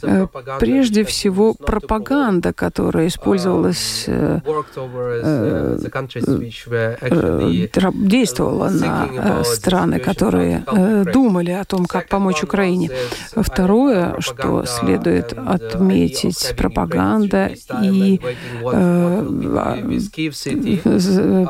Э, 0.03 0.27
прежде 0.59 1.05
всего, 1.05 1.55
пропаганда, 1.55 2.53
которая 2.53 3.07
использовалась, 3.07 4.07
действовала 7.95 8.69
на 8.69 9.45
страны, 9.45 9.99
которые 10.01 10.65
думали 11.13 11.53
о 11.53 11.65
том, 11.65 11.87
как 11.87 12.09
помочь 12.09 12.43
Украине. 12.43 12.91
Второе, 13.37 14.17
что 14.19 14.65
следует 14.65 15.33
отметить, 15.33 16.55
пропаганда 16.57 17.51
и 17.83 18.21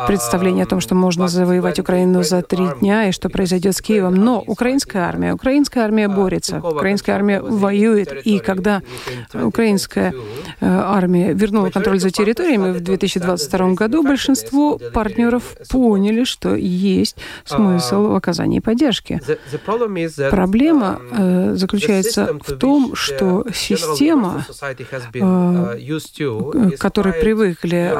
представление 0.06 0.64
о 0.64 0.66
том, 0.66 0.80
что 0.80 0.94
можно 0.94 1.28
завоевать 1.28 1.78
Украину 1.78 2.22
за 2.22 2.42
три 2.42 2.66
дня 2.80 3.08
и 3.08 3.12
что 3.12 3.28
произойдет 3.28 3.76
с 3.76 3.80
Киевом. 3.80 4.14
Но 4.14 4.42
украинская 4.46 5.04
армия, 5.04 5.34
украинская 5.34 5.84
армия 5.84 6.08
борется, 6.08 6.58
украинская 6.58 7.16
армия 7.16 7.40
воюет. 7.40 8.26
И 8.26 8.38
когда 8.38 8.82
украинская 9.34 10.12
э, 10.12 10.66
армия 10.66 11.32
вернула 11.32 11.70
контроль 11.70 12.00
за 12.00 12.10
территориями 12.10 12.72
в 12.72 12.80
2022 12.80 13.72
году, 13.74 14.02
большинство 14.02 14.78
партнеров 14.92 15.56
поняли, 15.70 16.24
что 16.24 16.54
есть 16.54 17.16
смысл 17.44 18.08
в 18.08 18.14
оказании 18.14 18.60
поддержки. 18.60 19.20
Проблема 20.30 21.00
э, 21.12 21.54
заключается 21.54 22.38
в 22.44 22.56
том, 22.56 22.94
что 22.94 23.44
система, 23.54 24.44
к 25.12 26.78
которой 26.78 27.12
привыкли 27.14 27.92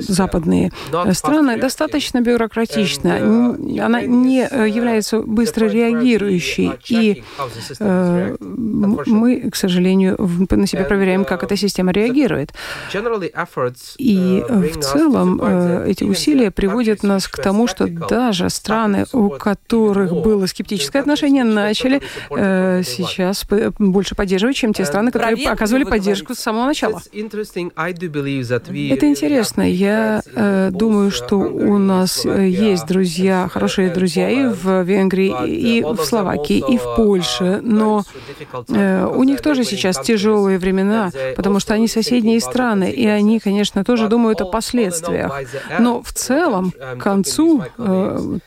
западные 0.00 0.72
страны 1.12 1.56
достаточно 1.58 2.20
бюрократична. 2.20 3.56
Она 3.80 4.02
не 4.02 4.46
э, 4.48 4.68
является 4.68 5.20
быстро 5.20 5.66
реагирующей. 5.66 6.72
И 6.88 7.22
э, 7.78 8.36
мы, 8.40 9.50
к 9.50 9.56
сожалению, 9.56 10.16
на 10.50 10.66
себе 10.66 10.84
проверяем, 10.84 11.24
как 11.24 11.42
эта 11.42 11.56
система 11.56 11.92
реагирует. 11.92 12.52
И 13.98 14.44
э, 14.48 14.68
в 14.68 14.80
целом 14.80 15.40
эти 15.84 16.04
усилия 16.04 16.50
приводят 16.50 17.02
нас 17.02 17.28
к 17.28 17.42
тому, 17.42 17.66
что 17.66 17.86
даже 17.86 18.50
страны, 18.50 19.06
у 19.12 19.30
которых 19.30 20.12
было 20.12 20.46
скептическое 20.46 21.02
отношение, 21.02 21.44
начали 21.44 22.00
сейчас 22.84 23.44
больше 23.78 24.14
поддерживать, 24.14 24.56
чем 24.56 24.72
те 24.72 24.84
страны, 24.84 25.10
которые 25.10 25.48
оказывали 25.48 25.84
поддержку 25.84 26.34
с 26.34 26.38
самого 26.38 26.66
начала. 26.66 27.00
Это 27.12 29.08
интересно. 29.08 29.62
Я 29.62 30.22
думаю, 30.72 31.10
что 31.10 31.36
у 31.36 31.78
нас 31.78 32.24
э, 32.24 32.48
есть 32.48 32.86
друзья, 32.86 33.48
хорошие 33.48 33.90
друзья 33.90 34.28
и 34.28 34.46
в 34.46 34.82
Венгрии, 34.82 35.32
и 35.46 35.82
в 35.82 35.98
Словакии, 36.04 36.62
и 36.66 36.78
в 36.78 36.96
Польше, 36.96 37.60
но 37.62 38.04
э, 38.68 39.06
у 39.06 39.22
них 39.24 39.40
тоже 39.42 39.64
сейчас 39.64 40.00
тяжелые 40.00 40.58
времена, 40.58 41.10
потому 41.36 41.60
что 41.60 41.74
они 41.74 41.88
соседние 41.88 42.40
страны, 42.40 42.90
и 42.90 43.06
они, 43.06 43.38
конечно, 43.38 43.84
тоже 43.84 44.08
думают 44.08 44.40
о 44.40 44.46
последствиях. 44.46 45.32
Но 45.78 46.02
в 46.02 46.12
целом, 46.12 46.72
к 46.72 46.98
концу, 46.98 47.62
э, 47.78 48.38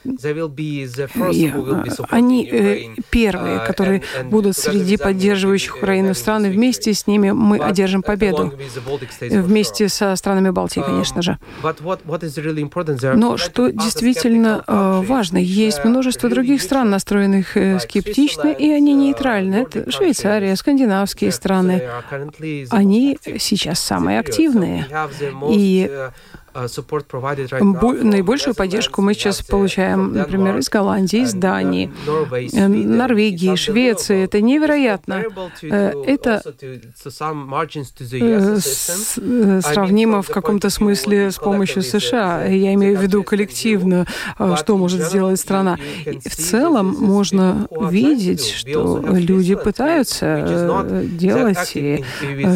они 2.09 2.93
первые, 3.09 3.59
которые 3.59 4.01
будут 4.25 4.57
среди 4.57 4.97
поддерживающих 4.97 5.77
Украину 5.77 6.13
стран, 6.13 6.45
и 6.45 6.49
вместе 6.49 6.93
с 6.93 7.07
ними 7.07 7.31
мы 7.31 7.59
одержим 7.59 8.01
победу. 8.01 8.53
Вместе 9.21 9.89
со 9.89 10.15
странами 10.15 10.49
Балтии, 10.49 10.81
конечно 10.81 11.21
же. 11.21 11.37
Но 13.15 13.37
что 13.37 13.69
действительно 13.69 14.63
э, 14.65 15.01
важно, 15.05 15.37
есть 15.37 15.83
множество 15.83 16.29
других 16.29 16.61
стран, 16.61 16.89
настроенных 16.89 17.57
э, 17.57 17.79
скептично, 17.79 18.49
и 18.49 18.69
они 18.71 18.93
нейтральны. 18.93 19.55
Это 19.55 19.91
Швейцария, 19.91 20.55
скандинавские 20.55 21.31
страны. 21.31 21.83
Они 22.69 23.17
сейчас 23.39 23.79
самые 23.79 24.19
активные. 24.19 24.85
И 25.49 25.89
Э, 25.95 26.11
наибольшую 26.55 28.55
поддержку 28.55 29.01
мы 29.01 29.13
сейчас 29.13 29.41
получаем, 29.41 30.13
например, 30.13 30.57
из 30.57 30.69
Голландии, 30.69 31.19
из 31.19 31.33
Дании, 31.33 31.91
э, 32.07 32.67
Норвегии, 32.67 33.55
Швеции. 33.55 34.23
Это 34.23 34.41
невероятно. 34.41 35.23
Э, 35.63 35.91
это 36.05 36.41
сравнимо 39.61 40.21
в 40.21 40.29
каком-то 40.29 40.69
смысле 40.69 41.31
с 41.31 41.37
помощью 41.37 41.81
США. 41.81 42.45
Я 42.45 42.73
имею 42.73 42.97
в 42.97 43.01
виду 43.01 43.23
коллективно, 43.23 44.05
что 44.55 44.77
может 44.77 45.03
сделать 45.03 45.39
страна. 45.39 45.77
В 46.05 46.35
целом 46.35 46.95
можно 46.99 47.67
видеть, 47.89 48.45
что 48.45 49.03
люди 49.05 49.55
пытаются 49.55 51.03
делать. 51.03 51.71
И 51.75 52.03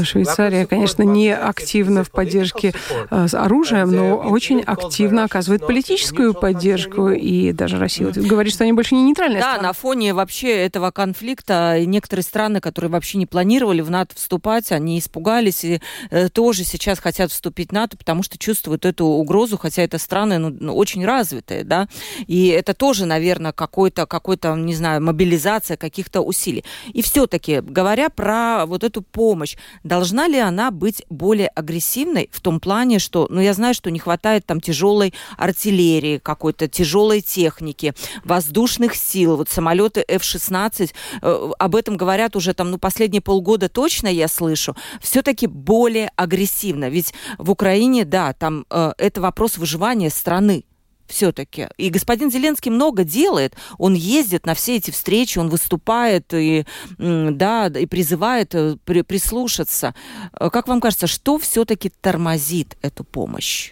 Швейцария, 0.04 0.66
конечно, 0.66 1.04
не 1.04 1.36
активна 1.36 2.04
в 2.04 2.12
поддержке 2.12 2.74
оружием, 3.10 3.89
но 3.90 4.18
очень 4.18 4.62
активно 4.62 5.24
оказывает 5.24 5.66
политическую 5.66 6.34
поддержку, 6.34 7.10
и 7.10 7.52
даже 7.52 7.78
Россия 7.78 8.12
говорит, 8.12 8.54
что 8.54 8.64
они 8.64 8.74
больше 8.74 8.96
не 8.96 9.04
нейтральные 9.04 9.42
Да, 9.42 9.62
на 9.62 9.74
фоне 9.74 10.14
вообще 10.14 10.50
этого 10.50 10.92
конфликта 10.92 11.84
некоторые 11.86 12.24
страны, 12.24 12.60
которые 12.60 12.92
вообще 12.92 13.18
не 13.18 13.26
планировали 13.26 13.82
в 13.82 13.90
НАТО 13.90 14.16
вступать, 14.16 14.72
они 14.72 15.00
испугались 15.00 15.64
и 15.64 15.82
э, 16.10 16.30
тоже 16.30 16.64
сейчас 16.64 17.00
хотят 17.00 17.32
вступить 17.32 17.70
в 17.70 17.74
НАТО, 17.74 17.98
потому 17.98 18.24
что 18.24 18.38
чувствуют 18.38 18.86
эту 18.86 19.06
угрозу, 19.06 19.58
хотя 19.58 19.82
это 19.84 19.98
страны 19.98 20.38
ну, 20.38 20.56
ну 20.58 20.76
очень 20.76 21.06
развитые, 21.06 21.64
да, 21.64 21.88
и 22.28 22.48
это 22.48 22.74
тоже, 22.74 23.06
наверное, 23.06 23.52
какой-то, 23.52 24.06
какой-то, 24.06 24.56
не 24.56 24.76
знаю, 24.76 25.02
мобилизация 25.02 25.78
каких-то 25.78 26.22
усилий. 26.22 26.64
И 26.94 27.02
все-таки, 27.02 27.62
говоря 27.62 28.10
про 28.10 28.66
вот 28.66 28.84
эту 28.84 29.02
помощь, 29.02 29.56
должна 29.84 30.28
ли 30.28 30.38
она 30.38 30.72
быть 30.72 31.04
более 31.10 31.48
агрессивной 31.48 32.30
в 32.32 32.42
том 32.42 32.60
плане, 32.60 33.00
что, 33.00 33.28
ну, 33.30 33.42
я 33.42 33.54
знаю, 33.54 33.74
что 33.80 33.90
не 33.92 34.00
хватает 34.00 34.46
там 34.46 34.60
тяжелой 34.60 35.14
артиллерии, 35.38 36.18
какой-то 36.18 36.68
тяжелой 36.68 37.22
техники, 37.22 37.94
воздушных 38.26 38.94
сил. 38.94 39.38
Вот 39.38 39.48
самолеты 39.48 40.04
F-16, 40.06 40.92
э, 41.22 41.52
об 41.58 41.76
этом 41.76 41.96
говорят 41.96 42.36
уже 42.36 42.54
там, 42.54 42.72
ну, 42.72 42.78
последние 42.78 43.22
полгода 43.22 43.70
точно 43.70 44.08
я 44.10 44.28
слышу, 44.28 44.76
все-таки 45.02 45.48
более 45.48 46.12
агрессивно. 46.18 46.90
Ведь 46.90 47.14
в 47.38 47.52
Украине, 47.52 48.04
да, 48.04 48.34
там 48.34 48.66
э, 48.70 48.92
это 48.98 49.22
вопрос 49.22 49.58
выживания 49.58 50.10
страны. 50.10 50.66
Все-таки. 51.10 51.68
И 51.78 51.90
господин 51.90 52.32
Зеленский 52.32 52.72
много 52.72 53.04
делает. 53.04 53.56
Он 53.78 53.94
ездит 53.94 54.46
на 54.46 54.54
все 54.54 54.78
эти 54.78 54.92
встречи, 54.92 55.40
он 55.40 55.50
выступает 55.50 56.34
и, 56.34 56.66
да, 56.98 57.68
и 57.68 57.86
призывает 57.86 58.56
э, 58.56 58.78
при, 58.86 59.02
прислушаться. 59.02 59.94
Э, 60.40 60.50
как 60.50 60.68
вам 60.68 60.80
кажется, 60.80 61.08
что 61.08 61.38
все-таки 61.38 61.92
тормозит 62.02 62.78
эту 62.82 63.04
помощь? 63.04 63.72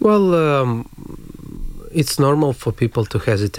Well, 0.00 0.32
um, 0.34 0.86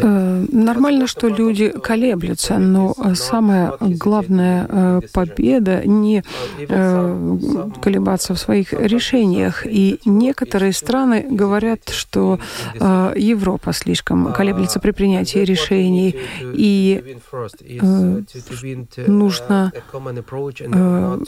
нормально, 0.04 1.08
что 1.08 1.28
люди 1.28 1.70
колеблются, 1.70 2.58
но 2.58 2.96
самая 3.16 3.74
главная 3.80 4.68
э, 4.70 5.02
победа 5.14 5.82
не 5.86 6.24
э, 6.58 7.38
колебаться 7.82 8.34
в 8.34 8.40
своих 8.40 8.74
решениях. 8.74 9.66
И 9.66 10.00
некоторые 10.06 10.74
страны 10.74 11.26
говорят, 11.30 11.90
что 11.90 12.40
Европа 12.74 13.74
слишком 13.74 14.34
колеблется 14.34 14.80
при 14.80 14.92
принятии 14.92 15.40
решений, 15.40 16.16
и 16.42 17.18
нужно 19.08 19.72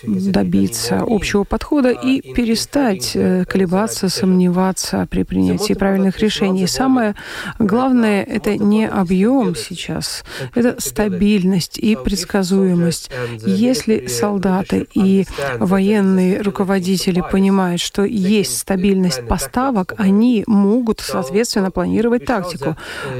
добиться 0.03 1.03
общего 1.05 1.43
подхода 1.43 1.91
и 1.91 2.33
перестать 2.33 3.11
колебаться, 3.47 4.09
сомневаться 4.09 5.07
при 5.09 5.23
принятии 5.23 5.73
правильных 5.73 6.19
решений. 6.19 6.67
Сам 6.67 6.94
самое 6.95 7.15
главное— 7.59 8.23
это 8.29 8.57
не 8.57 8.87
объем 8.87 9.55
сейчас, 9.55 10.23
это 10.53 10.79
стабильность 10.79 11.77
и 11.77 11.95
предсказуемость. 11.95 13.11
Если 13.45 14.07
солдаты 14.07 14.87
и 14.93 15.25
военные 15.59 16.41
руководители 16.41 17.21
понимают, 17.31 17.81
что 17.81 18.03
есть 18.03 18.57
стабильность 18.59 19.27
поставок, 19.27 19.93
они 19.97 20.43
могут, 20.47 21.01
соответственно, 21.01 21.71
планировать 21.71 22.25
тактику. 22.25 22.77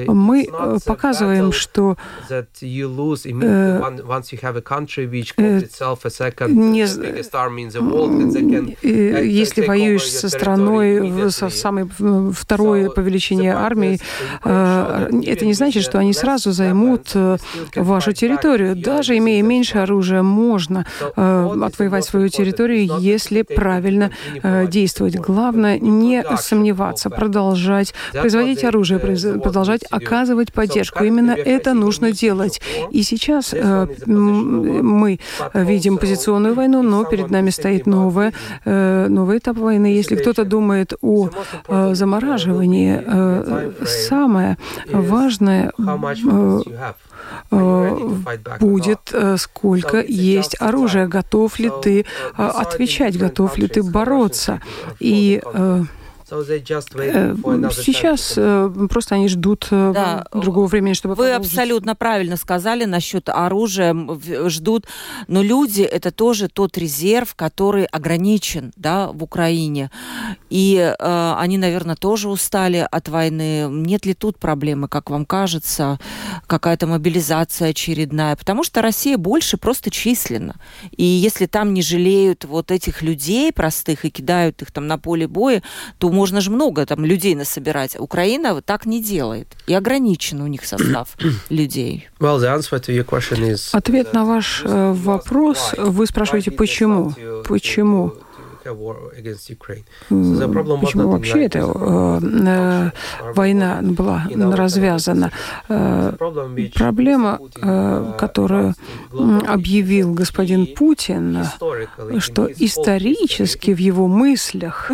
Мы 0.08 0.48
э, 0.48 0.78
показываем, 0.86 1.52
что 1.52 1.98
э, 2.30 2.44
э, 8.82 9.26
если 9.26 9.62
воюешь 9.68 10.10
со 10.10 10.30
страной, 10.30 11.32
со 11.32 11.50
самой 11.50 11.90
второй 12.34 12.86
по 12.92 13.00
величине 13.00 13.54
армии, 13.66 14.00
э, 14.44 15.10
это 15.26 15.46
не 15.46 15.54
значит, 15.54 15.84
что 15.84 16.00
они 16.00 16.14
сразу 16.14 16.52
займут 16.52 17.12
э, 17.14 17.38
вашу 17.76 18.14
территорию. 18.14 18.76
Даже 18.76 19.18
имея 19.18 19.44
меньше 19.44 19.80
оружия, 19.80 20.22
можно 20.24 20.86
э, 21.16 21.56
отвоевать 21.64 22.06
свою 22.06 22.30
территорию, 22.30 23.00
если 23.00 23.42
правильно 23.42 24.12
действовать. 24.68 25.16
Главное 25.16 25.80
не 25.80 26.24
сомневаться, 26.38 27.10
продолжать 27.10 27.94
производить 28.12 28.64
оружие, 28.64 29.00
продолжать 29.00 29.84
оказывать 29.92 30.54
поддержку. 30.54 31.04
Именно 31.04 31.32
это 31.32 31.74
нужно 31.74 32.12
делать. 32.12 32.62
И 32.92 33.04
сейчас 33.04 33.54
мы 34.06 35.20
видим 35.54 35.98
позиционную 35.98 36.54
войну, 36.56 36.82
но 36.84 37.04
перед 37.06 37.30
нами 37.32 37.50
стоит 37.50 37.86
новая, 37.88 38.34
новый 38.66 39.38
этап 39.38 39.58
войны. 39.58 39.88
Если 39.88 40.16
кто-то 40.16 40.44
думает 40.46 40.94
о 41.02 41.30
замораживании 41.94 43.02
самое 43.86 44.58
важное 44.92 45.72
э, 45.78 46.62
э, 47.52 47.98
будет, 48.60 49.12
э, 49.14 49.38
сколько 49.38 50.02
есть 50.02 50.56
оружия, 50.60 51.08
готов 51.08 51.60
ли 51.60 51.72
ты 51.82 52.06
отвечать, 52.36 53.18
готов 53.18 53.58
ли 53.58 53.68
ты 53.68 53.84
бороться. 53.84 54.62
И 55.00 55.42
Э, 55.54 55.84
сейчас 57.84 58.34
э, 58.36 58.88
просто 58.90 59.14
они 59.14 59.28
ждут 59.28 59.68
э, 59.70 59.92
да. 59.94 60.26
другого 60.34 60.66
времени, 60.66 60.94
чтобы 60.94 61.14
Вы 61.14 61.26
продолжить. 61.26 61.52
абсолютно 61.52 61.94
правильно 61.94 62.36
сказали 62.36 62.86
насчет 62.86 63.30
оружия, 63.30 63.96
ждут, 64.50 64.88
но 65.28 65.44
люди 65.44 65.84
это 65.84 66.12
тоже 66.12 66.48
тот 66.50 66.80
резерв, 66.80 67.36
который 67.36 67.86
ограничен, 67.86 68.74
да, 68.76 69.10
в 69.12 69.24
Украине, 69.24 69.92
и 70.50 70.78
э, 70.78 71.36
они, 71.38 71.60
наверное, 71.60 71.96
тоже 71.96 72.28
устали 72.28 72.88
от 72.90 73.08
войны. 73.08 73.68
Нет 73.70 74.08
ли 74.08 74.16
тут 74.16 74.40
проблемы, 74.40 74.88
как 74.88 75.12
вам 75.12 75.26
кажется, 75.26 76.00
какая-то 76.48 76.88
мобилизация 76.88 77.70
очередная, 77.70 78.36
потому 78.36 78.64
что 78.64 78.82
Россия 78.82 79.20
больше 79.20 79.58
просто 79.58 79.92
численно, 79.92 80.56
и 80.98 81.04
если 81.04 81.46
там 81.46 81.76
не 81.76 81.84
жалеют 81.84 82.46
вот 82.46 82.72
этих 82.72 83.04
людей 83.04 83.54
простых 83.54 84.06
и 84.06 84.10
кидают 84.10 84.64
их 84.64 84.72
там 84.72 84.88
на 84.88 84.98
поле 84.98 85.28
боя, 85.28 85.62
то 86.00 86.15
можно 86.16 86.42
же 86.42 86.52
много 86.52 86.86
там 86.86 87.06
людей 87.06 87.36
насобирать. 87.36 87.96
Украина 88.00 88.62
так 88.62 88.86
не 88.86 89.02
делает. 89.02 89.48
И 89.68 89.74
ограничен 89.74 90.42
у 90.42 90.48
них 90.48 90.66
состав 90.66 91.18
людей. 91.50 92.08
Well, 92.20 92.40
is... 92.40 93.70
Ответ 93.74 94.14
на 94.14 94.26
ваш 94.26 94.64
э, 94.66 94.94
вопрос, 94.94 95.74
вы 95.78 96.08
спрашиваете, 96.08 96.52
почему? 96.52 97.14
Почему? 97.48 98.14
Почему 100.82 101.10
вообще 101.12 101.46
эта 101.46 101.60
э, 101.60 102.92
война 103.36 103.80
была 103.84 104.24
развязана? 104.34 105.32
Э, 105.70 106.14
проблема, 106.74 107.40
э, 107.62 108.14
которую 108.18 108.74
объявил 109.48 110.14
господин 110.14 110.74
Путин, 110.76 111.46
что 112.20 112.48
исторически 112.48 113.72
в 113.72 113.78
его 113.78 114.08
мыслях 114.08 114.92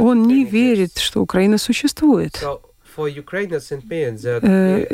он 0.00 0.22
не 0.26 0.44
верит, 0.44 0.98
что 0.98 1.20
Украина 1.22 1.58
существует. 1.58 2.42
Э, 4.42 4.86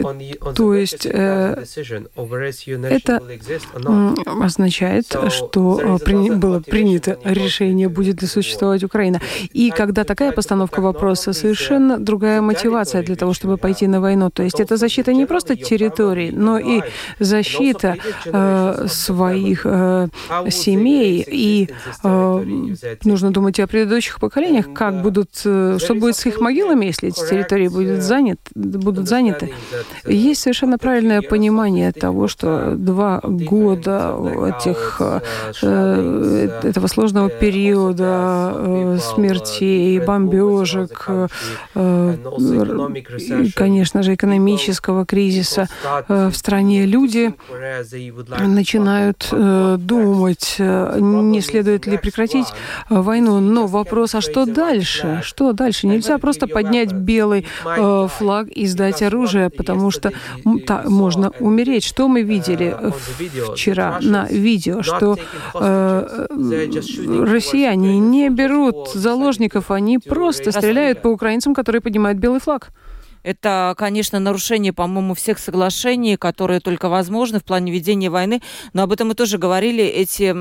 то 0.55 0.75
есть 0.75 1.07
э, 1.07 1.65
это 2.91 3.23
означает, 4.27 5.07
что 5.29 5.99
э, 6.07 6.35
было 6.37 6.61
принято 6.61 7.19
решение, 7.25 7.89
будет 7.89 8.23
ли 8.23 8.29
существовать 8.29 8.85
Украина. 8.85 9.21
И 9.53 9.71
когда 9.71 10.05
такая 10.05 10.33
постановка 10.33 10.81
вопроса, 10.81 11.33
совершенно 11.33 11.99
другая 11.99 12.41
мотивация 12.41 13.03
для 13.03 13.17
того, 13.17 13.33
чтобы 13.33 13.57
пойти 13.57 13.87
на 13.87 14.01
войну. 14.01 14.31
То 14.31 14.43
есть 14.43 14.61
это 14.61 14.77
защита 14.77 15.13
не 15.13 15.27
просто 15.27 15.57
территории, 15.57 16.31
но 16.31 16.59
и 16.59 16.83
защита 17.19 17.97
своих 18.87 19.67
семей. 20.51 21.25
И 21.27 21.69
нужно 23.05 23.31
думать 23.31 23.61
о 23.61 23.67
предыдущих 23.67 24.21
поколениях, 24.21 24.73
как 24.73 25.03
будут, 25.03 25.31
что 25.37 25.95
будет 25.95 26.17
с 26.17 26.27
их 26.27 26.41
могилами, 26.41 26.87
если 26.87 27.09
эти 27.09 27.29
территории 27.29 27.69
будут 27.69 27.86
будут, 27.87 28.03
занят, 28.03 28.41
будут 28.55 29.09
заняты. 29.09 29.53
Есть 30.07 30.43
совершенно 30.43 30.79
правильное 30.79 31.23
понимание 31.23 31.93
того, 31.93 32.29
что 32.29 32.75
два 32.77 33.21
года 33.23 34.17
этих, 34.49 35.01
э, 35.63 36.49
этого 36.63 36.87
сложного 36.87 37.29
периода 37.29 38.53
э, 38.55 38.99
смертей, 39.01 40.01
бомбежек, 40.01 41.07
э, 41.75 42.17
конечно 43.55 44.03
же, 44.03 44.15
экономического 44.15 45.07
кризиса 45.07 45.69
в 46.09 46.33
стране, 46.33 46.87
люди 46.87 47.35
начинают 48.39 49.29
думать, 49.31 50.57
не 50.59 51.41
следует 51.41 51.87
ли 51.87 51.99
прекратить 51.99 52.47
войну. 52.89 53.41
Но 53.41 53.67
вопрос, 53.67 54.15
а 54.15 54.21
что 54.21 54.47
дальше? 54.47 55.21
Что 55.23 55.53
дальше? 55.53 55.87
Нельзя 55.87 56.19
просто 56.19 56.47
поднять 56.47 56.93
белый 56.93 57.47
Э, 57.77 58.09
флаг 58.09 58.49
и 58.49 58.67
сдать 58.67 59.03
оружие, 59.03 59.51
потому 59.51 59.91
что 59.91 60.13
та, 60.67 60.83
можно 60.85 61.31
умереть. 61.41 61.85
Что 61.85 62.09
мы 62.09 62.23
видели 62.23 62.77
вчера 63.55 63.99
на 64.01 64.27
видео, 64.27 64.83
что 64.83 65.17
э, 65.55 66.27
россияне 66.31 67.99
не 67.99 68.29
берут 68.31 68.91
заложников, 68.93 69.71
они 69.71 69.99
просто 69.99 70.53
стреляют 70.53 71.03
по 71.03 71.09
украинцам, 71.09 71.55
которые 71.55 71.83
поднимают 71.83 72.19
белый 72.19 72.41
флаг. 72.41 72.71
Это, 73.23 73.75
конечно, 73.77 74.21
нарушение, 74.21 74.73
по-моему, 74.73 75.15
всех 75.15 75.41
соглашений, 75.41 76.17
которые 76.17 76.61
только 76.61 76.89
возможны 76.89 77.41
в 77.41 77.45
плане 77.45 77.73
ведения 77.73 78.09
войны. 78.09 78.41
Но 78.73 78.85
об 78.85 78.93
этом 78.93 79.09
мы 79.09 79.15
тоже 79.15 79.37
говорили. 79.37 79.83
Эти 79.83 80.33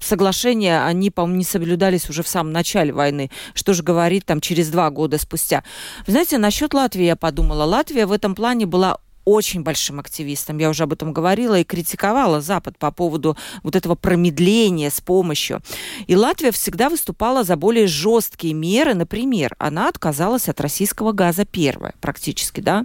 соглашения, 0.00 0.84
они, 0.84 1.10
по-моему, 1.10 1.38
не 1.38 1.44
соблюдались 1.44 2.08
уже 2.10 2.22
в 2.22 2.28
самом 2.28 2.52
начале 2.52 2.92
войны. 2.92 3.30
Что 3.54 3.74
же 3.74 3.82
говорить 3.82 4.24
там 4.24 4.40
через 4.40 4.68
два 4.68 4.90
года 4.90 5.18
спустя. 5.18 5.64
Вы 6.06 6.12
знаете, 6.12 6.38
насчет 6.38 6.74
Латвии 6.74 7.04
я 7.04 7.16
подумала. 7.16 7.64
Латвия 7.64 8.06
в 8.06 8.12
этом 8.12 8.34
плане 8.34 8.66
была 8.66 8.98
очень 9.26 9.62
большим 9.62 9.98
активистом. 9.98 10.56
Я 10.58 10.70
уже 10.70 10.84
об 10.84 10.92
этом 10.92 11.12
говорила 11.12 11.58
и 11.58 11.64
критиковала 11.64 12.40
Запад 12.40 12.78
по 12.78 12.90
поводу 12.92 13.36
вот 13.62 13.76
этого 13.76 13.96
промедления 13.96 14.88
с 14.88 15.00
помощью. 15.00 15.60
И 16.06 16.16
Латвия 16.16 16.52
всегда 16.52 16.88
выступала 16.88 17.42
за 17.42 17.56
более 17.56 17.88
жесткие 17.88 18.54
меры. 18.54 18.94
Например, 18.94 19.54
она 19.58 19.88
отказалась 19.88 20.48
от 20.48 20.60
российского 20.60 21.10
газа 21.12 21.44
первое, 21.44 21.94
практически, 22.00 22.60
да. 22.60 22.84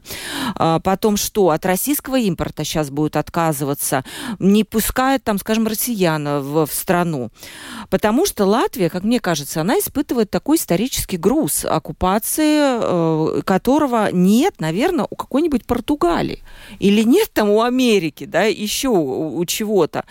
А 0.55 0.79
потом 0.79 1.15
что? 1.15 1.51
От 1.51 1.65
российского 1.65 2.17
импорта 2.17 2.63
сейчас 2.63 2.89
будет 2.89 3.15
отказываться. 3.17 4.03
Не 4.39 4.63
пускает 4.63 5.23
там, 5.23 5.37
скажем, 5.37 5.67
россиян 5.67 6.41
в, 6.41 6.65
в 6.65 6.73
страну. 6.73 7.29
Потому 7.91 8.25
что 8.25 8.45
Латвия, 8.45 8.89
как 8.89 9.03
мне 9.03 9.19
кажется, 9.19 9.61
она 9.61 9.77
испытывает 9.77 10.31
такой 10.31 10.57
исторический 10.57 11.17
груз 11.17 11.65
оккупации, 11.65 13.37
э, 13.37 13.41
которого 13.43 14.09
нет, 14.11 14.59
наверное, 14.59 15.05
у 15.07 15.15
какой-нибудь 15.15 15.65
Португалии. 15.65 16.30
Или 16.79 17.03
нет 17.03 17.31
там 17.33 17.49
у 17.49 17.61
Америки, 17.61 18.25
да, 18.25 18.43
еще 18.43 18.89
у, 18.89 19.37
у 19.37 19.45
чего-то. 19.45 20.05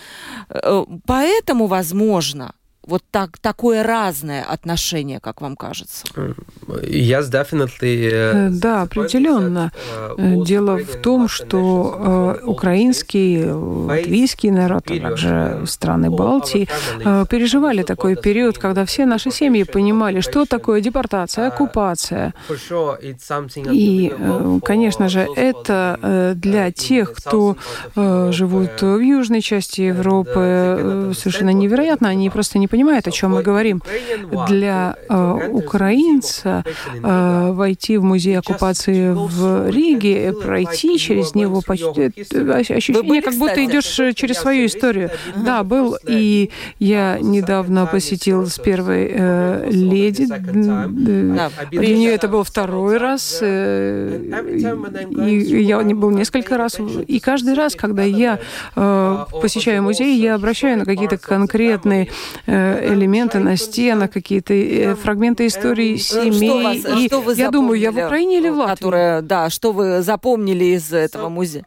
Э, 0.48 0.84
поэтому, 1.06 1.66
возможно, 1.66 2.54
вот 2.90 3.02
так, 3.10 3.38
такое 3.38 3.84
разное 3.84 4.42
отношение, 4.42 5.20
как 5.20 5.40
вам 5.40 5.54
кажется? 5.56 6.04
Yes, 6.66 7.30
definitely. 7.30 8.10
Э, 8.12 8.48
да, 8.50 8.82
определенно. 8.82 9.70
Uh, 10.16 10.44
Дело 10.44 10.76
в 10.78 10.96
том, 10.96 11.28
что 11.28 12.36
э, 12.42 12.46
украинский, 12.46 13.44
латвийский 13.50 14.50
народ, 14.50 14.90
а 14.90 15.00
также 15.00 15.62
страны 15.66 16.10
Балтии 16.10 16.68
э, 17.04 17.24
переживали 17.30 17.82
такой 17.84 18.16
период, 18.16 18.58
когда 18.58 18.84
все 18.84 19.06
наши 19.06 19.30
семьи 19.30 19.62
понимали, 19.62 20.20
что 20.20 20.44
такое 20.44 20.80
депортация, 20.80 21.46
оккупация. 21.46 22.34
И, 23.70 24.12
конечно 24.64 25.08
же, 25.08 25.28
это 25.36 26.34
для 26.36 26.72
тех, 26.72 27.12
кто 27.12 27.56
живут 27.94 28.82
в 28.82 28.98
южной 28.98 29.42
части 29.42 29.82
Европы, 29.82 31.12
совершенно 31.16 31.50
невероятно. 31.52 32.08
Они 32.08 32.30
просто 32.30 32.58
не 32.58 32.66
понимает, 32.80 33.06
о 33.06 33.10
чем 33.10 33.32
мы 33.32 33.42
говорим. 33.42 33.82
Для 34.48 34.96
э, 35.08 35.48
украинца 35.52 36.64
э, 37.02 37.50
войти 37.52 37.98
в 37.98 38.04
музей 38.04 38.38
оккупации 38.38 39.12
в 39.12 39.68
Риге, 39.68 40.32
пройти 40.32 40.98
через 40.98 41.34
него, 41.34 41.60
почти, 41.60 42.06
ощущение, 42.06 43.22
как 43.22 43.34
будто 43.34 43.64
идешь 43.64 44.14
через 44.14 44.38
свою 44.38 44.66
историю. 44.66 45.10
Да, 45.36 45.62
был, 45.62 45.96
и 46.08 46.50
я 46.78 47.18
недавно 47.20 47.86
посетил 47.86 48.46
с 48.46 48.58
первой 48.58 49.10
э, 49.12 49.68
леди. 49.70 50.26
Для 50.26 51.96
нее 51.96 52.12
это 52.14 52.28
был 52.28 52.44
второй 52.44 52.96
раз. 52.96 53.40
Э, 53.42 54.18
и 55.26 55.62
я 55.62 55.80
был 55.80 56.10
несколько 56.10 56.56
раз. 56.56 56.78
И 57.06 57.20
каждый 57.20 57.54
раз, 57.54 57.74
когда 57.74 58.04
я 58.04 58.38
э, 58.76 59.24
посещаю 59.42 59.82
музей, 59.82 60.18
я 60.18 60.34
обращаю 60.34 60.78
на 60.78 60.84
какие-то 60.84 61.18
конкретные 61.18 62.08
э, 62.46 62.59
элементы 62.82 63.38
на 63.38 63.56
стенах, 63.56 64.10
какие-то 64.10 64.54
э, 64.54 64.94
фрагменты 64.94 65.46
истории 65.46 65.96
семей. 65.96 66.48
Что 66.48 66.62
вас, 66.62 67.00
и 67.00 67.06
что 67.06 67.20
вы 67.20 67.34
я 67.34 67.50
думаю, 67.50 67.78
я 67.80 67.92
в 67.92 67.96
Украине 67.96 68.38
или 68.38 68.48
в 68.48 68.56
Латвии? 68.56 68.76
Которое, 68.76 69.22
да, 69.22 69.50
что 69.50 69.72
вы 69.72 70.02
запомнили 70.02 70.76
из 70.76 70.92
этого 70.92 71.28
музея? 71.28 71.64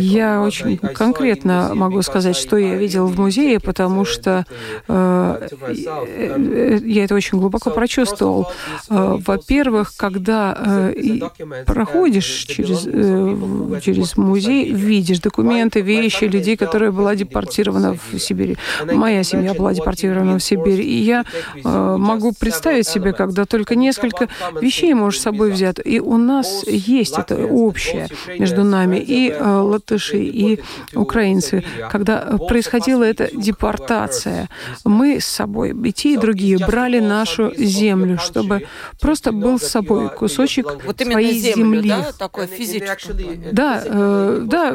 Я 0.00 0.42
очень 0.42 0.78
конкретно 0.78 1.72
могу 1.74 2.02
сказать, 2.02 2.36
что 2.36 2.56
я 2.56 2.74
видел 2.74 3.06
в 3.06 3.18
музее, 3.18 3.60
потому 3.60 4.04
что 4.04 4.44
э, 4.88 5.48
э, 5.68 6.78
я 6.84 7.04
это 7.04 7.14
очень 7.14 7.38
глубоко 7.38 7.70
прочувствовал. 7.70 8.48
Э, 8.88 9.16
во-первых, 9.26 9.94
когда 9.96 10.56
э, 10.64 11.20
проходишь 11.66 12.44
через, 12.48 12.86
э, 12.86 13.80
через 13.82 14.16
музей, 14.16 14.72
видишь 14.72 15.20
документы, 15.20 15.80
вещи 15.80 16.24
людей, 16.24 16.56
которые 16.56 16.90
была 16.90 17.14
депортирована 17.14 17.94
в 17.94 18.18
Сибири. 18.18 18.56
Моя 18.84 19.22
семья 19.22 19.54
была 19.54 19.72
депортирована 19.74 20.38
в 20.38 20.42
Сибирь, 20.42 20.80
и 20.80 20.98
я 20.98 21.24
э, 21.54 21.96
могу 21.98 22.32
представить 22.32 22.86
себе, 22.86 23.12
когда 23.12 23.44
только 23.44 23.74
несколько 23.74 24.28
вещей 24.60 24.94
можешь 24.94 25.20
с 25.20 25.22
собой 25.22 25.50
взять. 25.50 25.76
И 25.84 26.00
у 26.00 26.16
нас 26.16 26.64
есть 26.66 27.18
это 27.18 27.36
общее 27.46 28.08
между 28.38 28.64
нами, 28.64 28.96
и 28.96 29.30
э, 29.30 29.42
латыши, 29.42 30.18
и 30.18 30.60
украинцы. 30.94 31.64
Когда 31.90 32.36
происходила 32.48 33.04
эта 33.04 33.28
депортация, 33.32 34.48
мы 34.84 35.20
с 35.20 35.26
собой, 35.26 35.74
и 35.84 35.92
те, 35.92 36.14
и 36.14 36.16
другие, 36.16 36.58
брали 36.58 37.00
нашу 37.00 37.52
землю, 37.56 38.18
чтобы 38.18 38.66
просто 39.00 39.32
был 39.32 39.58
с 39.58 39.66
собой 39.66 40.08
кусочек 40.10 40.66
вот 40.84 41.00
своей 41.00 41.38
землю, 41.38 41.82
земли. 41.82 41.88
Да, 41.88 42.12
такой 42.18 42.46
физический. 42.46 43.40
Да, 43.52 43.82
э, 43.84 44.40
да, 44.44 44.74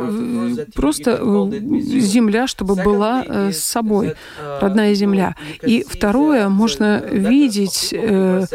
просто 0.73 1.19
э, 1.19 1.59
земля, 1.99 2.47
чтобы 2.47 2.75
была 2.75 3.23
э, 3.25 3.51
с 3.51 3.59
собой 3.59 3.90
собой, 3.91 4.13
родная 4.62 4.93
земля. 4.93 5.36
И 5.62 5.86
второе, 5.88 6.49
можно 6.49 7.04
видеть 7.12 7.93
э, 7.93 8.45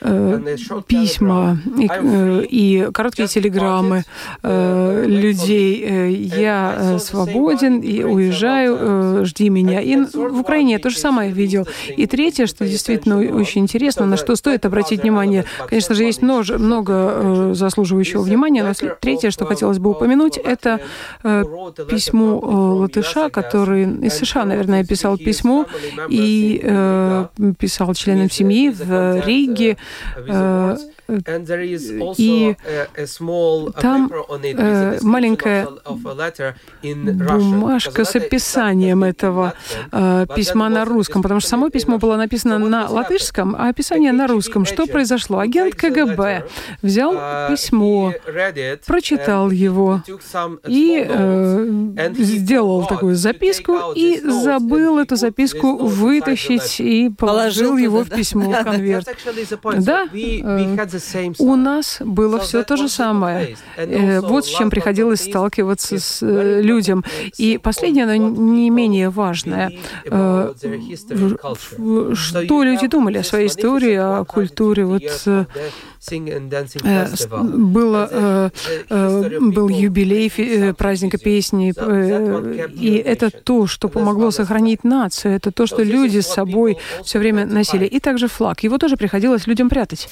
э, 0.00 0.56
письма 0.86 1.58
и, 1.78 1.88
э, 1.90 2.44
и 2.48 2.88
короткие 2.92 3.28
телеграммы 3.28 4.04
э, 4.42 5.04
людей. 5.06 5.84
Э, 5.84 6.10
я 6.10 6.74
э, 6.76 6.98
свободен 6.98 7.80
и 7.80 8.02
уезжаю, 8.02 8.76
э, 8.80 9.24
жди 9.24 9.50
меня. 9.50 9.80
И 9.80 9.96
в 9.96 10.40
Украине 10.40 10.72
я 10.72 10.78
то 10.78 10.90
же 10.90 10.98
самое 10.98 11.30
видел. 11.30 11.66
И 11.96 12.06
третье, 12.06 12.46
что 12.46 12.66
действительно 12.66 13.18
очень 13.18 13.62
интересно, 13.62 14.06
на 14.06 14.16
что 14.16 14.36
стоит 14.36 14.64
обратить 14.66 15.02
внимание, 15.02 15.44
конечно 15.68 15.94
же, 15.94 16.04
есть 16.04 16.22
много, 16.22 16.58
много 16.58 16.92
э, 16.92 17.50
заслуживающего 17.54 18.22
внимания, 18.22 18.64
но 18.64 18.72
третье, 19.00 19.30
что 19.30 19.44
хотелось 19.44 19.78
бы 19.78 19.90
упомянуть, 19.90 20.38
это 20.38 20.80
э, 21.24 21.44
письмо 21.90 22.40
э, 22.42 22.80
латыша, 22.82 23.28
который 23.30 23.98
из 24.06 24.14
США, 24.14 24.44
наверное, 24.44 24.77
писал 24.84 25.18
письмо 25.18 25.66
и 26.08 26.60
э, 26.62 27.26
писал 27.58 27.94
членам 27.94 28.30
семьи 28.30 28.70
в 28.70 29.24
Риге. 29.24 29.76
Э, 30.16 30.76
и 32.18 32.54
там 33.80 34.12
э, 34.42 34.98
маленькая 35.00 35.68
бумажка 36.82 38.04
с 38.04 38.14
описанием 38.14 39.04
этого 39.04 39.54
э, 39.90 40.26
письма 40.36 40.68
на 40.68 40.84
русском, 40.84 41.22
потому 41.22 41.40
что 41.40 41.48
само 41.48 41.70
письмо 41.70 41.96
было 41.96 42.16
написано 42.16 42.58
на 42.58 42.88
латышском, 42.88 43.56
а 43.58 43.70
описание 43.70 44.12
на 44.12 44.26
русском. 44.26 44.66
Что 44.66 44.86
произошло? 44.86 45.38
Агент 45.38 45.74
КГБ 45.74 46.46
взял 46.82 47.12
письмо, 47.48 48.12
прочитал 48.86 49.50
его 49.50 50.02
и 50.66 51.06
э, 51.08 52.12
сделал 52.18 52.86
такую 52.86 53.14
записку 53.14 53.92
и 53.94 54.20
забыл 54.20 54.67
эту 54.76 55.16
записку 55.16 55.76
вытащить 55.76 56.80
и 56.80 57.10
положил 57.10 57.76
его 57.76 58.04
в 58.04 58.08
письмо, 58.08 58.50
в 58.60 58.64
конверт. 58.64 59.08
Да, 59.78 60.06
у 61.38 61.56
нас 61.56 61.98
было 62.00 62.40
все 62.40 62.62
то 62.62 62.76
же 62.76 62.88
самое. 62.88 63.56
Э, 63.76 64.20
вот 64.20 64.46
с 64.46 64.48
чем 64.48 64.70
приходилось 64.70 65.20
сталкиваться 65.22 65.98
с 65.98 66.22
э, 66.22 66.60
людям. 66.62 67.04
И 67.36 67.58
последнее, 67.58 68.06
но 68.06 68.14
не 68.16 68.70
менее 68.70 69.10
важное, 69.10 69.72
э, 70.04 70.54
что 72.14 72.62
люди 72.62 72.86
думали 72.86 73.18
о 73.18 73.24
своей 73.24 73.48
истории, 73.48 73.94
о 73.94 74.24
культуре. 74.24 74.84
Вот 74.84 75.02
было, 77.30 78.50
был 78.88 79.68
юбилей 79.68 80.74
праздника 80.74 81.18
песни, 81.18 81.74
и 82.80 82.96
это 82.96 83.30
то, 83.30 83.66
что 83.66 83.88
помогло 83.88 84.30
сохранить 84.30 84.57
нацию, 84.84 85.34
это 85.34 85.50
то, 85.52 85.66
что 85.66 85.82
люди 85.82 86.20
с 86.20 86.26
собой 86.26 86.78
все 87.04 87.18
время 87.18 87.46
носили. 87.46 87.84
И 87.84 88.00
также 88.00 88.28
флаг. 88.28 88.62
Его 88.62 88.78
тоже 88.78 88.96
приходилось 88.96 89.46
людям 89.46 89.68
прятать. 89.68 90.08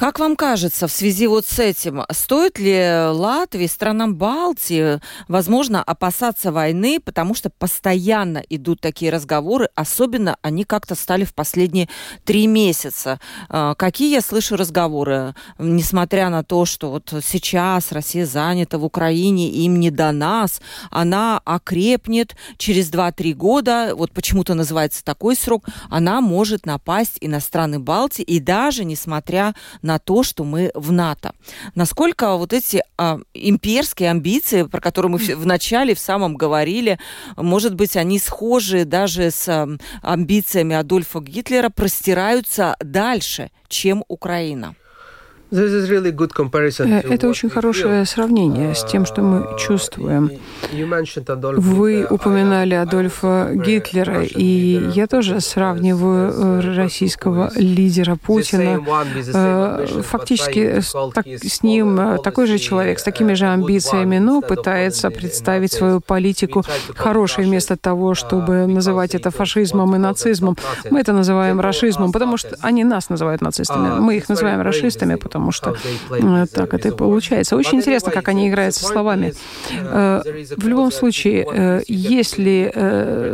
Как 0.00 0.18
вам 0.18 0.34
кажется, 0.34 0.88
в 0.88 0.90
связи 0.90 1.26
вот 1.26 1.44
с 1.44 1.58
этим, 1.58 2.04
стоит 2.10 2.58
ли 2.58 3.10
Латвии, 3.10 3.66
странам 3.66 4.16
Балтии, 4.16 4.98
возможно, 5.28 5.82
опасаться 5.82 6.52
войны, 6.52 7.00
потому 7.04 7.34
что 7.34 7.50
постоянно 7.50 8.42
идут 8.48 8.80
такие 8.80 9.12
разговоры, 9.12 9.68
особенно 9.74 10.38
они 10.40 10.64
как-то 10.64 10.94
стали 10.94 11.24
в 11.24 11.34
последние 11.34 11.90
три 12.24 12.46
месяца. 12.46 13.20
А, 13.50 13.74
какие 13.74 14.10
я 14.10 14.22
слышу 14.22 14.56
разговоры, 14.56 15.34
несмотря 15.58 16.30
на 16.30 16.44
то, 16.44 16.64
что 16.64 16.92
вот 16.92 17.12
сейчас 17.22 17.92
Россия 17.92 18.24
занята 18.24 18.78
в 18.78 18.86
Украине, 18.86 19.50
им 19.50 19.80
не 19.80 19.90
до 19.90 20.12
нас, 20.12 20.62
она 20.90 21.42
окрепнет 21.44 22.36
через 22.56 22.90
2-3 22.90 23.34
года, 23.34 23.92
вот 23.94 24.12
почему-то 24.12 24.54
называется 24.54 25.04
такой 25.04 25.36
срок, 25.36 25.66
она 25.90 26.22
может 26.22 26.64
напасть 26.64 27.18
и 27.20 27.28
на 27.28 27.40
страны 27.40 27.78
Балтии, 27.78 28.22
и 28.22 28.40
даже 28.40 28.86
несмотря 28.86 29.54
на 29.82 29.89
на 29.90 29.98
то, 29.98 30.22
что 30.22 30.44
мы 30.44 30.70
в 30.74 30.92
НАТО. 30.92 31.34
Насколько 31.74 32.36
вот 32.36 32.52
эти 32.52 32.80
а, 32.96 33.18
имперские 33.34 34.12
амбиции, 34.12 34.62
про 34.62 34.80
которые 34.80 35.10
мы 35.10 35.18
в 35.18 35.46
начале, 35.46 35.96
в 35.96 35.98
самом 35.98 36.36
говорили, 36.36 37.00
может 37.36 37.74
быть, 37.74 37.96
они 37.96 38.20
схожи 38.20 38.84
даже 38.84 39.32
с 39.32 39.48
а, 39.48 39.68
амбициями 40.02 40.76
Адольфа 40.76 41.20
Гитлера, 41.20 41.70
простираются 41.70 42.76
дальше, 42.78 43.50
чем 43.68 44.04
Украина? 44.06 44.76
Это 45.52 47.28
очень 47.28 47.50
хорошее 47.50 48.04
сравнение 48.04 48.74
с 48.74 48.84
тем, 48.84 49.04
что 49.04 49.22
мы 49.22 49.58
чувствуем. 49.58 50.30
Вы 50.72 52.06
упоминали 52.08 52.74
Адольфа 52.74 53.50
Гитлера, 53.52 54.22
и 54.22 54.90
я 54.94 55.06
тоже 55.06 55.40
сравниваю 55.40 56.76
российского 56.76 57.50
лидера 57.56 58.16
Путина. 58.16 58.80
Фактически 60.02 60.80
так, 61.14 61.26
с 61.26 61.62
ним 61.62 62.18
такой 62.22 62.46
же 62.46 62.58
человек, 62.58 63.00
с 63.00 63.02
такими 63.02 63.34
же 63.34 63.46
амбициями, 63.46 64.18
но 64.18 64.40
пытается 64.42 65.10
представить 65.10 65.72
свою 65.72 66.00
политику 66.00 66.64
хорошей 66.94 67.44
вместо 67.44 67.76
того, 67.76 68.14
чтобы 68.14 68.66
называть 68.66 69.14
это 69.14 69.30
фашизмом 69.30 69.96
и 69.96 69.98
нацизмом. 69.98 70.56
Мы 70.90 71.00
это 71.00 71.12
называем 71.12 71.60
расизмом, 71.60 72.12
потому 72.12 72.36
что 72.36 72.56
они 72.60 72.84
нас 72.84 73.08
называют 73.10 73.42
нацистами. 73.42 73.98
Мы 73.98 74.16
их 74.16 74.28
называем 74.28 74.60
расистами, 74.60 75.16
потому 75.16 75.39
что 75.50 75.74
э, 76.10 76.46
так 76.52 76.74
это 76.74 76.88
и 76.88 76.90
получается. 76.90 77.56
Очень 77.56 77.78
интересно, 77.78 78.12
как 78.12 78.28
они 78.28 78.48
играют 78.48 78.74
со 78.74 78.84
словами. 78.84 79.32
Э, 79.70 80.22
в 80.56 80.68
любом 80.68 80.92
случае, 80.92 81.46
э, 81.50 81.80
если, 81.88 82.72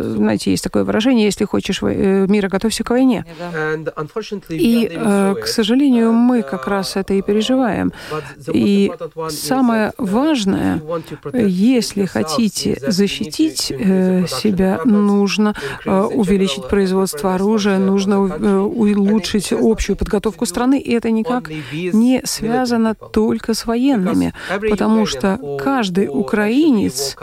знаете, 0.03 0.51
есть 0.51 0.65
такое 0.65 0.85
выражение, 0.85 1.25
если 1.27 1.45
хочешь 1.45 1.83
мира, 1.83 2.49
готовься 2.49 2.85
к 2.85 2.91
войне. 2.91 3.25
И, 4.49 4.89
к 5.43 5.47
сожалению, 5.47 6.13
мы 6.13 6.43
как 6.43 6.67
раз 6.69 6.97
это 6.97 7.15
и 7.15 7.23
переживаем. 7.23 7.93
И 8.53 8.93
самое 9.31 9.93
важное, 9.99 10.81
если 11.33 12.05
хотите 12.07 12.79
защитить 12.87 13.61
себя, 13.61 14.81
нужно 14.85 15.55
увеличить 15.85 16.69
производство 16.69 17.35
оружия, 17.35 17.79
нужно 17.79 18.21
улучшить 18.21 19.53
общую 19.53 19.97
подготовку 19.97 20.47
страны, 20.47 20.79
и 20.81 20.93
это 20.93 21.11
никак 21.11 21.51
не 21.97 22.21
связано 22.25 22.95
только 22.95 23.55
с 23.55 23.67
военными, 23.67 24.33
потому 24.71 25.07
что 25.07 25.39
каждый 25.63 26.09
украинец, 26.09 27.17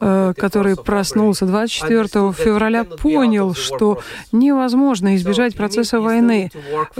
э, 0.00 0.32
который 0.36 0.76
проснулся 0.76 1.46
24 1.46 2.32
февраля, 2.32 2.84
понял, 2.84 3.54
что 3.54 3.98
невозможно 4.32 5.16
избежать 5.16 5.54
процесса 5.54 6.00
войны. 6.00 6.50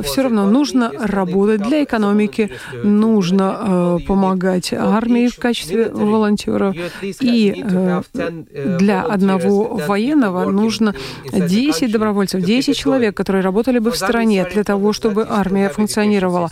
Все 0.02 0.22
равно 0.22 0.46
нужно 0.46 0.90
работать 0.98 1.62
для 1.62 1.84
экономики, 1.84 2.50
нужно 2.82 3.58
э, 3.60 3.98
помогать 4.06 4.72
армии 4.72 5.28
в 5.28 5.38
качестве 5.38 5.90
волонтеров, 5.90 6.74
и 7.20 7.64
э, 7.64 8.02
для 8.78 9.02
одного 9.02 9.80
военного 9.86 10.50
нужно 10.50 10.94
10 11.32 11.92
добровольцев, 11.92 12.42
10 12.42 12.76
человек, 12.76 13.16
которые 13.16 13.42
работали 13.42 13.78
бы 13.78 13.90
в 13.90 13.96
стране 13.96 14.46
для 14.52 14.64
того, 14.64 14.92
чтобы 14.92 15.26
армия 15.28 15.68
функционировала. 15.68 16.50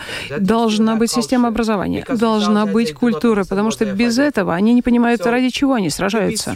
Должна 0.68 0.96
быть 0.96 1.10
система 1.10 1.48
образования, 1.48 2.04
должна 2.08 2.66
быть 2.66 2.92
культура, 2.92 3.44
потому 3.44 3.70
что 3.70 3.84
без 3.86 4.18
этого 4.18 4.54
они 4.54 4.74
не 4.74 4.82
понимают, 4.82 5.24
ради 5.24 5.48
чего 5.50 5.74
они 5.74 5.90
сражаются. 5.90 6.54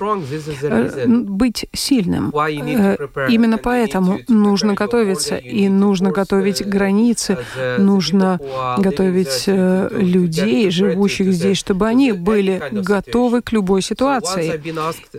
Э, 0.63 1.07
быть 1.07 1.67
сильным. 1.73 2.33
Э, 2.35 2.97
именно 3.29 3.59
поэтому 3.59 4.19
нужно 4.29 4.75
готовиться, 4.75 5.37
и 5.37 5.69
нужно 5.69 6.11
готовить 6.11 6.67
границы, 6.67 7.39
нужно 7.79 8.39
готовить 8.79 9.45
э, 9.47 9.89
людей, 9.93 10.71
живущих 10.71 11.33
здесь, 11.33 11.59
чтобы 11.59 11.87
они 11.87 12.13
были 12.13 12.63
готовы 12.71 13.43
к 13.43 13.53
любой 13.53 13.83
ситуации. 13.83 14.61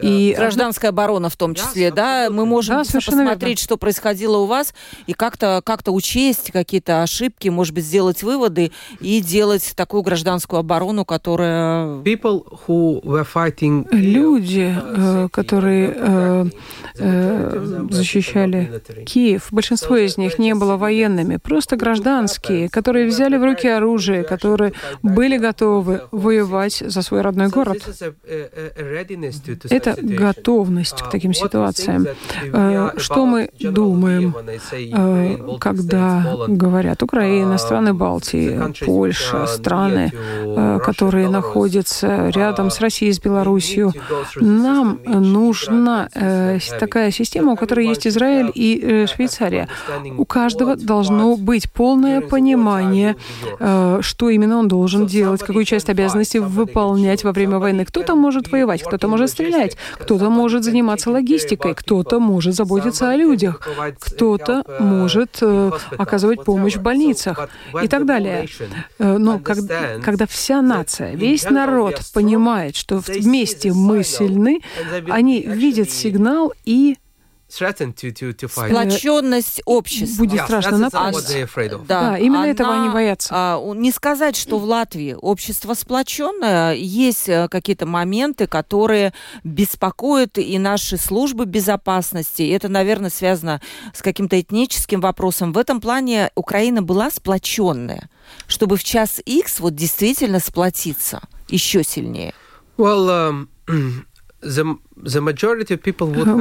И 0.01 0.33
гражданская 0.37 0.91
оборона 0.91 1.29
в 1.29 1.37
том 1.37 1.55
числе, 1.55 1.91
да? 1.91 2.27
Мы 2.29 2.45
можем 2.45 2.77
да, 2.77 2.83
посмотреть, 2.83 3.41
верно. 3.41 3.63
что 3.63 3.77
происходило 3.77 4.37
у 4.37 4.45
вас, 4.45 4.73
и 5.07 5.13
как-то 5.13 5.61
как 5.65 5.81
учесть 5.87 6.51
какие-то 6.51 7.03
ошибки, 7.03 7.49
может 7.49 7.73
быть, 7.73 7.85
сделать 7.85 8.23
выводы 8.23 8.71
и 8.99 9.21
делать 9.21 9.73
такую 9.75 10.03
гражданскую 10.03 10.59
оборону, 10.59 11.05
которая... 11.05 12.01
Люди, 13.91 14.75
э, 14.75 15.27
которые 15.31 15.93
э, 15.95 16.45
э, 16.97 17.87
защищали 17.89 18.81
Киев, 19.05 19.47
большинство 19.51 19.95
из 19.97 20.17
них 20.17 20.39
не 20.39 20.55
было 20.55 20.77
военными, 20.77 21.37
просто 21.37 21.75
гражданские, 21.75 22.69
которые 22.69 23.07
взяли 23.07 23.37
в 23.37 23.43
руки 23.43 23.67
оружие, 23.67 24.23
которые 24.23 24.73
были 25.01 25.37
готовы 25.37 26.01
воевать 26.11 26.83
за 26.85 27.01
свой 27.01 27.21
родной 27.21 27.47
город. 27.49 27.81
Это 29.69 29.95
готовность 30.01 31.01
к 31.01 31.09
таким 31.09 31.33
ситуациям. 31.33 32.07
Что 32.97 33.25
мы 33.25 33.49
думаем, 33.59 34.35
когда 35.59 36.37
говорят 36.47 37.03
Украина, 37.03 37.57
страны 37.57 37.93
Балтии, 37.93 38.49
Польша, 38.85 39.47
страны, 39.47 40.11
э, 40.13 40.79
которые 40.85 41.29
находятся 41.29 42.29
рядом 42.29 42.69
с 42.69 42.79
Россией, 42.79 43.13
с 43.13 43.19
Белоруссией. 43.19 43.91
Нам 44.35 44.99
нужна 45.05 46.09
э, 46.13 46.59
такая 46.79 47.11
система, 47.11 47.53
у 47.53 47.55
которой 47.55 47.87
есть 47.87 48.07
Израиль 48.07 48.51
и 48.53 48.79
э, 48.81 49.07
Швейцария. 49.07 49.67
У 50.17 50.25
каждого 50.25 50.75
должно 50.75 51.35
быть 51.35 51.71
полное 51.71 52.21
понимание, 52.21 53.15
что 54.01 54.29
именно 54.29 54.57
он 54.57 54.67
должен 54.67 55.05
делать, 55.05 55.41
какую 55.41 55.65
часть 55.65 55.89
обязанностей 55.89 56.39
выполнять 56.39 57.23
во 57.23 57.31
время 57.31 57.59
войны. 57.59 57.85
Кто-то 57.85 58.15
может 58.15 58.51
воевать, 58.51 58.83
кто-то 58.83 59.07
может 59.07 59.29
стрелять, 59.29 59.77
кто-то 59.99 60.29
может 60.29 60.63
заниматься 60.63 61.11
логистикой, 61.11 61.73
кто-то 61.75 62.19
может 62.19 62.55
заботиться 62.55 63.09
о 63.09 63.15
людях, 63.15 63.67
кто-то 63.99 64.63
может 64.79 65.41
оказывать 65.97 66.43
помощь 66.43 66.75
в 66.75 66.81
больницах 66.81 67.49
и 67.81 67.87
так 67.87 68.05
далее. 68.05 68.47
Э, 68.99 69.17
но 69.17 69.39
когда, 69.39 69.99
когда 69.99 70.27
вся 70.27 70.61
нация, 70.61 71.15
весь 71.15 71.49
народ 71.49 72.01
понимает, 72.13 72.75
что 72.75 72.97
вместе 72.97 73.73
мы 73.73 74.03
сильны, 74.03 74.61
они 75.09 75.41
видят 75.41 75.89
сигнал 75.89 76.53
и 76.65 76.97
Сплоченность 77.53 79.61
общества. 79.65 80.23
Будет 80.23 80.41
страшно 80.41 80.77
напасть. 80.77 81.35
Да, 81.87 81.87
да, 81.87 82.17
именно 82.17 82.43
Она, 82.43 82.51
этого 82.51 82.73
они 82.73 82.89
боятся. 82.89 83.29
А, 83.31 83.73
не 83.75 83.91
сказать, 83.91 84.35
что 84.35 84.57
в 84.57 84.63
Латвии 84.63 85.15
общество 85.19 85.75
сплоченное. 85.75 86.73
Есть 86.73 87.29
э, 87.29 87.47
какие-то 87.49 87.85
моменты, 87.85 88.47
которые 88.47 89.13
беспокоят 89.43 90.39
и 90.39 90.57
наши 90.57 90.97
службы 90.97 91.45
безопасности. 91.45 92.41
Это, 92.51 92.69
наверное, 92.69 93.11
связано 93.11 93.61
с 93.93 94.01
каким-то 94.01 94.39
этническим 94.39 94.99
вопросом. 94.99 95.53
В 95.53 95.59
этом 95.59 95.79
плане 95.79 96.31
Украина 96.35 96.81
была 96.81 97.11
сплоченная, 97.11 98.09
чтобы 98.47 98.77
в 98.77 98.83
час 98.83 99.21
X 99.23 99.59
вот 99.59 99.75
действительно 99.75 100.39
сплотиться 100.39 101.21
еще 101.49 101.83
сильнее. 101.83 102.33
Well, 102.77 103.45
um, 103.67 103.67
the 104.41 104.77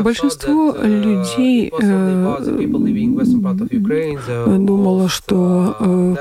Большинство 0.03 0.77
людей 0.83 1.73
э, 1.81 2.37
думало, 4.59 5.09
что 5.09 5.77
э, 5.81 6.17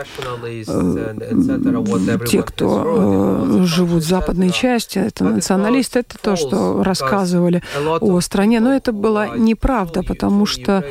те, 2.25 2.41
кто 2.41 2.83
э, 2.85 3.63
живут 3.63 4.03
в 4.03 4.07
западной 4.07 4.51
части, 4.51 4.97
это 4.97 5.25
националисты, 5.25 5.99
это 5.99 6.17
то, 6.21 6.37
что 6.37 6.83
рассказывали 6.83 7.61
о 7.99 8.21
стране. 8.21 8.61
Но 8.61 8.73
это 8.73 8.93
была 8.93 9.37
неправда, 9.37 10.01
потому 10.01 10.45
что 10.45 10.85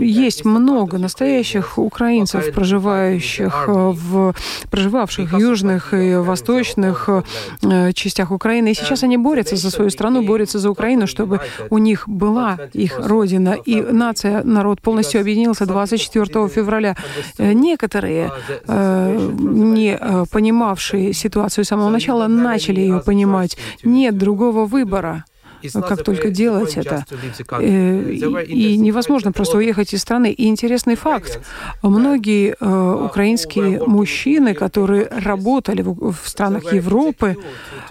есть 0.00 0.44
много 0.44 0.98
настоящих 0.98 1.78
украинцев, 1.78 2.52
проживающих 2.52 3.66
в 3.66 4.34
проживавших 4.70 5.32
в 5.32 5.38
южных 5.38 5.94
и 5.94 6.16
восточных 6.16 7.08
частях 7.94 8.30
Украины. 8.30 8.72
И 8.72 8.74
сейчас 8.74 9.02
они 9.02 9.16
борются 9.16 9.56
за 9.56 9.69
свою 9.70 9.90
страну, 9.90 10.22
борются 10.22 10.58
за 10.58 10.70
Украину, 10.70 11.06
чтобы 11.06 11.40
у 11.70 11.78
них 11.78 12.08
была 12.08 12.58
их 12.72 12.98
родина. 12.98 13.56
И 13.66 13.80
нация, 13.80 14.42
народ 14.44 14.80
полностью 14.80 15.20
объединился 15.20 15.66
24 15.66 16.48
февраля. 16.48 16.96
Э, 17.38 17.52
некоторые, 17.52 18.30
э, 18.66 19.30
не 19.38 19.96
э, 20.00 20.24
понимавшие 20.30 21.12
ситуацию 21.12 21.64
с 21.64 21.68
самого 21.68 21.90
начала, 21.90 22.26
начали 22.28 22.80
ее 22.80 23.00
понимать. 23.00 23.56
Нет 23.84 24.18
другого 24.18 24.66
выбора 24.66 25.24
как 25.68 26.04
только 26.04 26.30
делать 26.30 26.76
это. 26.76 27.04
Э, 27.60 28.12
и 28.12 28.78
невозможно 28.78 29.32
просто 29.32 29.58
уехать 29.58 29.94
из 29.94 30.02
страны. 30.02 30.32
И 30.32 30.48
интересный 30.48 30.96
факт. 30.96 31.40
Многие 31.82 32.56
э, 32.58 33.04
украинские 33.04 33.84
мужчины, 33.86 34.54
которые 34.54 35.06
работали 35.08 35.82
в 35.82 36.16
странах 36.24 36.72
Европы, 36.72 37.36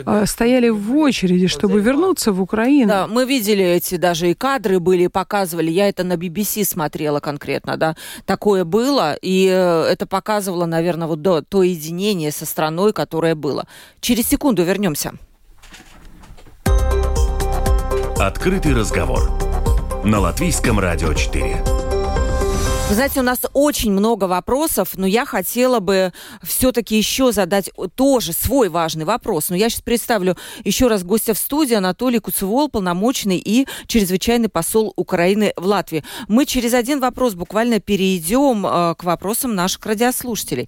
э, 0.05 0.25
стояли 0.25 0.69
в 0.69 0.95
очереди, 0.97 1.47
чтобы 1.47 1.79
вернуться 1.79 2.31
в 2.31 2.41
Украину. 2.41 2.89
Да, 2.89 3.07
мы 3.07 3.25
видели 3.25 3.63
эти 3.63 3.95
даже 3.95 4.31
и 4.31 4.33
кадры 4.33 4.79
были, 4.79 5.07
показывали. 5.07 5.71
Я 5.71 5.89
это 5.89 6.03
на 6.03 6.13
BBC 6.13 6.65
смотрела 6.65 7.19
конкретно, 7.19 7.77
да. 7.77 7.95
Такое 8.25 8.63
было, 8.65 9.15
и 9.21 9.45
это 9.45 10.05
показывало, 10.05 10.65
наверное, 10.65 11.07
вот 11.07 11.21
до, 11.21 11.41
то 11.41 11.63
единение 11.63 12.31
со 12.31 12.45
страной, 12.45 12.93
которое 12.93 13.35
было. 13.35 13.67
Через 14.01 14.27
секунду 14.27 14.63
вернемся. 14.63 15.13
Открытый 18.19 18.75
разговор 18.75 19.31
на 20.03 20.19
Латвийском 20.19 20.77
радио 20.77 21.13
4. 21.13 21.88
Вы 22.89 22.95
знаете, 22.95 23.19
у 23.19 23.23
нас 23.23 23.41
очень 23.53 23.91
много 23.91 24.23
вопросов, 24.23 24.93
но 24.95 25.05
я 25.05 25.23
хотела 25.23 25.79
бы 25.79 26.11
все-таки 26.41 26.97
еще 26.97 27.31
задать 27.31 27.69
тоже 27.93 28.33
свой 28.33 28.69
важный 28.69 29.05
вопрос. 29.05 29.49
Но 29.49 29.55
я 29.55 29.69
сейчас 29.69 29.81
представлю 29.81 30.35
еще 30.63 30.87
раз 30.87 31.03
гостя 31.03 31.35
в 31.35 31.37
студии 31.37 31.75
Анатолий 31.75 32.17
Куцевол, 32.17 32.67
полномочный 32.67 33.37
и 33.37 33.67
чрезвычайный 33.85 34.49
посол 34.49 34.91
Украины 34.95 35.53
в 35.55 35.67
Латвии. 35.67 36.03
Мы 36.27 36.47
через 36.47 36.73
один 36.73 36.99
вопрос 36.99 37.35
буквально 37.35 37.79
перейдем 37.79 38.65
э, 38.65 38.95
к 38.95 39.03
вопросам 39.03 39.53
наших 39.53 39.85
радиослушателей. 39.85 40.67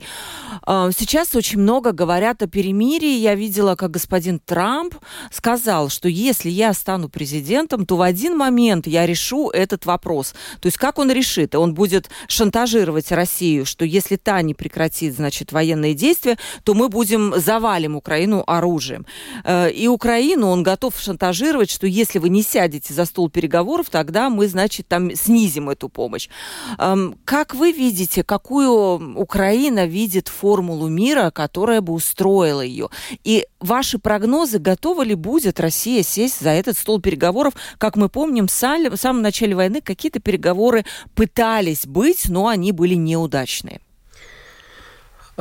Э, 0.68 0.92
сейчас 0.96 1.34
очень 1.34 1.58
много 1.58 1.92
говорят 1.92 2.44
о 2.44 2.48
перемирии. 2.48 3.18
Я 3.18 3.34
видела, 3.34 3.76
как 3.76 3.90
господин 3.90 4.38
Трамп 4.38 4.94
сказал, 5.32 5.90
что 5.90 6.08
если 6.08 6.52
я 6.52 6.74
стану 6.74 7.10
президентом, 7.10 7.88
то 7.88 7.98
в 7.98 8.04
один 8.04 8.38
момент 8.38 8.86
я 8.86 9.08
решу 9.08 9.50
этот 9.50 9.88
вопрос. 9.88 10.36
То 10.60 10.68
есть 10.68 10.78
как 10.78 11.00
он 11.00 11.10
решит? 11.10 11.56
Он 11.56 11.74
будет 11.74 12.11
шантажировать 12.28 13.12
Россию, 13.12 13.66
что 13.66 13.86
если 13.86 14.16
та 14.16 14.42
не 14.42 14.54
прекратит, 14.54 15.16
значит, 15.16 15.52
военные 15.52 15.94
действия, 15.94 16.38
то 16.64 16.74
мы 16.74 16.90
будем 16.90 17.34
завалим 17.38 17.96
Украину 17.96 18.44
оружием. 18.48 19.06
Э, 19.44 19.72
и 19.72 19.88
Украину 19.88 20.48
он 20.48 20.64
готов 20.64 21.00
шантажировать, 21.00 21.70
что 21.70 21.88
если 21.88 22.20
вы 22.20 22.30
не 22.30 22.44
сядете 22.44 22.94
за 22.94 23.06
стол 23.06 23.30
переговоров, 23.30 23.90
тогда 23.90 24.30
мы, 24.30 24.48
значит, 24.48 24.88
там 24.88 25.16
снизим 25.16 25.70
эту 25.70 25.90
помощь. 25.90 26.30
Эм, 26.78 27.18
как 27.26 27.56
вы 27.56 27.72
видите, 27.72 28.24
какую 28.24 29.18
Украина 29.18 29.86
видит 29.86 30.28
формулу 30.28 30.88
мира, 30.88 31.32
которая 31.32 31.82
бы 31.82 31.94
устроила 31.94 32.62
ее? 32.62 32.90
И 33.24 33.46
ваши 33.60 34.00
прогнозы, 34.00 34.60
готова 34.60 35.04
ли 35.04 35.16
будет 35.16 35.60
Россия 35.60 36.04
сесть 36.04 36.42
за 36.42 36.50
этот 36.50 36.78
стол 36.78 37.02
переговоров? 37.02 37.54
Как 37.78 37.96
мы 37.96 38.10
помним, 38.10 38.48
в 38.48 38.52
самом 38.52 39.22
начале 39.22 39.56
войны 39.56 39.82
какие-то 39.82 40.20
переговоры 40.20 40.86
пытались 41.16 41.86
быть 41.86 42.01
быть, 42.02 42.30
но 42.30 42.48
они 42.48 42.72
были 42.72 42.96
неудачные. 42.96 43.80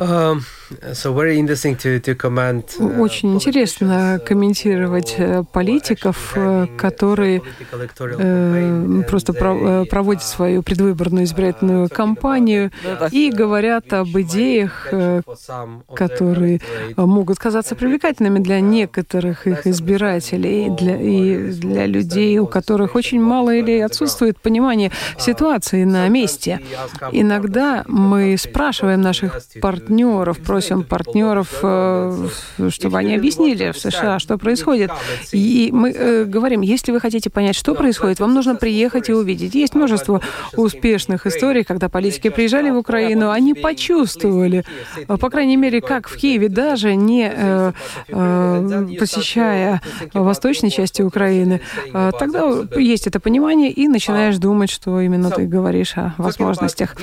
Um, 0.01 0.41
Uh, 0.71 0.93
Очень 2.99 3.33
интересно 3.33 4.19
комментировать 4.25 5.15
э, 5.17 5.43
политиков, 5.51 6.33
э, 6.35 6.67
которые 6.77 7.41
э, 7.59 9.03
просто 9.07 9.33
проводят 9.33 10.23
свою 10.23 10.63
предвыборную 10.63 11.25
избирательную 11.25 11.89
кампанию 11.89 12.71
и 13.11 13.31
говорят 13.31 13.91
об 13.93 14.07
идеях, 14.17 14.87
которые 15.93 16.61
могут 16.95 17.39
казаться 17.39 17.75
привлекательными 17.75 18.39
для 18.39 18.61
некоторых 18.61 19.47
их 19.47 19.67
избирателей 19.67 20.69
для, 20.69 20.95
и 20.95 21.51
для 21.51 21.85
людей, 21.85 22.39
у 22.39 22.47
которых 22.47 22.95
очень 22.95 23.21
мало 23.21 23.53
или 23.53 23.79
отсутствует 23.79 24.39
понимание 24.39 24.91
ситуации 25.17 25.83
на 25.83 26.07
месте. 26.07 26.61
Иногда 27.11 27.83
мы 27.87 28.37
спрашиваем 28.37 29.01
наших 29.01 29.41
партнеров, 29.61 29.90
просим 29.91 30.61
просим 30.61 30.83
партнеров, 30.83 31.59
э, 31.63 32.27
чтобы 32.69 32.97
они 32.97 33.15
объяснили 33.15 33.71
в 33.71 33.77
США, 33.77 34.19
что 34.19 34.37
происходит. 34.37 34.91
И 35.31 35.69
мы 35.71 35.91
э, 35.91 36.25
говорим, 36.25 36.61
если 36.61 36.91
вы 36.91 36.99
хотите 36.99 37.29
понять, 37.29 37.55
что 37.55 37.73
происходит, 37.73 38.19
вам 38.19 38.33
нужно 38.33 38.55
приехать 38.55 39.09
и 39.09 39.13
увидеть. 39.13 39.55
Есть 39.55 39.75
множество 39.75 40.21
успешных 40.55 41.27
историй, 41.27 41.63
когда 41.63 41.89
политики 41.89 42.29
приезжали 42.29 42.69
в 42.69 42.77
Украину, 42.77 43.29
они 43.29 43.53
почувствовали, 43.53 44.63
э, 45.07 45.17
по 45.17 45.29
крайней 45.29 45.57
мере, 45.57 45.81
как 45.81 46.07
в 46.07 46.15
Киеве, 46.17 46.49
даже 46.49 46.95
не 46.95 47.73
посещая 48.99 49.81
восточной 50.13 50.69
части 50.69 51.01
Украины, 51.01 51.61
тогда 52.19 52.67
есть 52.77 53.07
это 53.07 53.19
понимание, 53.19 53.71
и 53.71 53.87
начинаешь 53.87 54.37
думать, 54.37 54.69
что 54.69 55.01
именно 55.01 55.31
ты 55.31 55.47
говоришь 55.47 55.93
о 55.97 56.13
возможностях. 56.17 56.95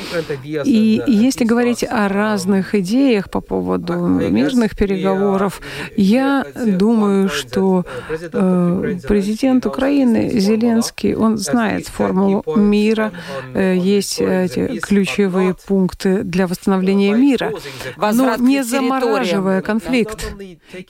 И 0.44 1.02
если 1.06 1.44
говорить 1.44 1.84
о 1.84 2.08
разных 2.08 2.67
идеях 2.74 3.30
по 3.30 3.40
поводу 3.40 3.94
мирных 3.94 4.76
переговоров. 4.76 5.60
Я 5.96 6.46
думаю, 6.54 7.28
что 7.28 7.84
э, 8.32 8.98
президент 9.06 9.66
Украины 9.66 10.30
Зеленский, 10.38 11.14
он 11.14 11.38
знает 11.38 11.88
формулу 11.88 12.44
мира, 12.56 13.12
э, 13.54 13.76
есть 13.76 14.20
эти 14.20 14.78
ключевые 14.80 15.54
пункты 15.66 16.22
для 16.22 16.46
восстановления 16.46 17.14
мира, 17.14 17.52
но 17.96 18.36
не 18.36 18.62
замораживая 18.64 19.62
конфликт. 19.62 20.34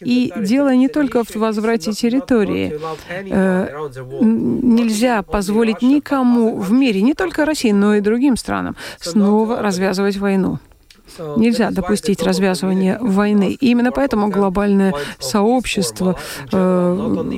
И 0.01 0.33
дело 0.37 0.75
не 0.75 0.89
только 0.89 1.25
в 1.25 1.35
возврате 1.37 1.93
территории. 1.93 2.79
Э, 3.11 3.89
нельзя 4.21 5.23
позволить 5.23 5.83
никому 5.83 6.59
в 6.59 6.73
мире, 6.73 7.03
не 7.03 7.15
только 7.15 7.45
России, 7.45 7.73
но 7.73 7.95
и 7.95 8.01
другим 8.01 8.37
странам, 8.37 8.77
снова 9.01 9.63
развязывать 9.63 10.17
войну. 10.17 10.59
Нельзя 11.37 11.71
допустить 11.71 12.23
развязывания 12.23 12.99
войны. 13.01 13.57
И 13.61 13.71
именно 13.71 13.93
поэтому 13.93 14.29
глобальное 14.29 14.95
сообщество 15.19 16.17
э, 16.53 17.31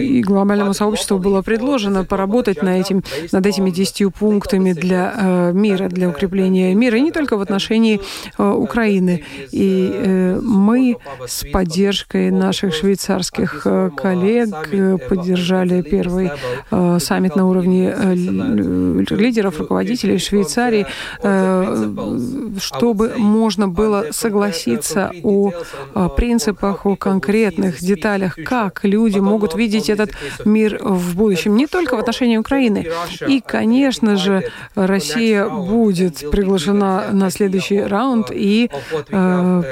и 0.00 0.22
глобальному 0.22 0.74
сообществу 0.74 1.18
было 1.18 1.42
предложено 1.42 2.04
поработать 2.04 2.62
на 2.62 2.80
этим, 2.80 3.02
над 3.32 3.46
этими 3.46 3.70
десятью 3.70 4.10
пунктами 4.10 4.72
для 4.72 5.12
э, 5.16 5.52
мира, 5.52 5.88
для 5.88 6.08
укрепления 6.08 6.74
мира, 6.74 6.98
и 6.98 7.00
не 7.00 7.12
только 7.12 7.36
в 7.36 7.40
отношении 7.40 8.00
э, 8.38 8.48
Украины. 8.50 9.24
И 9.50 9.90
э, 9.92 10.40
мы 10.42 10.96
с 11.26 11.44
поддержкой 11.50 12.30
наших 12.30 12.74
швейцарских 12.74 13.62
э, 13.64 13.90
коллег 13.96 14.48
э, 14.72 14.98
поддержали 15.08 15.82
первый 15.82 16.30
э, 16.70 16.98
саммит 17.00 17.36
на 17.36 17.46
уровне 17.46 17.94
э, 17.96 18.14
лидеров, 18.14 19.58
руководителей 19.58 20.18
Швейцарии, 20.18 20.86
э, 21.22 22.54
чтобы 22.60 23.12
можно 23.16 23.68
было 23.68 24.06
согласиться 24.10 25.12
о, 25.22 25.52
о 25.94 26.08
принципах, 26.08 26.86
о 26.86 26.96
конкретных 26.96 27.80
деталях, 27.80 28.36
как 28.44 28.84
люди 28.84 29.18
могут 29.18 29.54
видеть 29.54 29.90
этот 29.90 30.10
мир 30.44 30.78
в 30.82 31.16
будущем, 31.16 31.56
не 31.56 31.66
только 31.66 31.96
в 31.96 32.00
отношении 32.00 32.36
Украины. 32.36 32.86
И, 33.26 33.40
конечно 33.40 34.16
же, 34.16 34.50
Россия 34.74 35.48
будет 35.48 36.30
приглашена 36.30 37.08
на 37.12 37.30
следующий 37.30 37.80
раунд 37.80 38.30
и 38.32 38.70
э, 39.10 39.62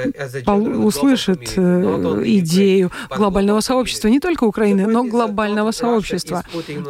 услышит 0.45 1.53
э, 1.55 2.21
идею 2.25 2.91
глобального 3.09 3.61
сообщества, 3.61 4.07
не 4.07 4.19
только 4.19 4.43
Украины, 4.43 4.87
но 4.87 5.03
глобального 5.03 5.71
сообщества. 5.71 6.43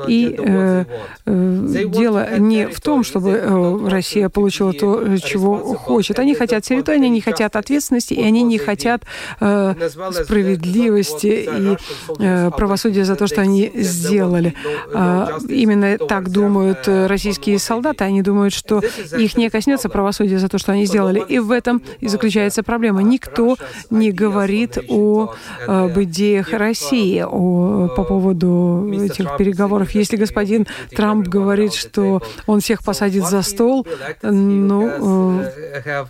И 0.08 0.36
э, 0.38 0.86
э, 1.26 1.86
дело 1.88 2.38
не 2.38 2.68
в 2.68 2.82
том, 2.82 3.04
чтобы 3.04 3.32
э, 3.32 3.90
Россия 3.90 4.30
получила 4.30 4.74
то, 4.74 5.18
чего 5.18 5.58
хочет. 5.76 6.20
Они 6.20 6.34
хотят 6.34 6.45
территории, 6.48 6.98
они 6.98 7.10
не 7.10 7.22
хотят 7.22 7.56
ответственности, 7.56 8.14
и 8.14 8.24
они 8.24 8.44
не 8.44 8.58
хотят 8.58 9.04
э, 9.40 9.90
справедливости 10.12 11.48
и 11.58 11.78
э, 12.20 12.52
правосудия 12.52 13.06
за 13.06 13.16
то, 13.16 13.28
что 13.28 13.42
они 13.42 13.72
сделали. 13.76 14.56
Э, 14.94 15.28
именно 15.50 15.98
так 15.98 16.30
думают 16.30 16.88
российские 16.88 17.60
солдаты. 17.60 18.04
Они 18.04 18.22
думают, 18.22 18.54
что 18.54 18.82
их 19.18 19.38
не 19.38 19.50
коснется 19.50 19.90
правосудия 19.90 20.40
за 20.40 20.50
то, 20.50 20.58
что 20.58 20.72
они 20.72 20.86
сделали. 20.86 21.24
И 21.28 21.40
в 21.40 21.52
этом 21.52 21.82
и 22.00 22.08
заключается 22.08 22.64
проблема. 22.64 23.02
Никто 23.04 23.58
не 23.90 24.12
говорит 24.12 24.78
о, 24.90 25.34
об 25.68 26.00
идеях 26.00 26.54
России 26.54 27.24
о, 27.26 27.90
по 27.96 28.04
поводу 28.04 28.90
этих 28.92 29.38
переговоров. 29.38 29.92
Если 29.92 30.18
господин 30.18 30.68
Трамп 30.96 31.28
говорит, 31.28 31.74
что 31.74 32.22
он 32.48 32.60
всех 32.60 32.84
посадит 32.84 33.26
за 33.26 33.42
стол, 33.42 33.86
ну, 34.22 34.88
uh, 34.88 36.06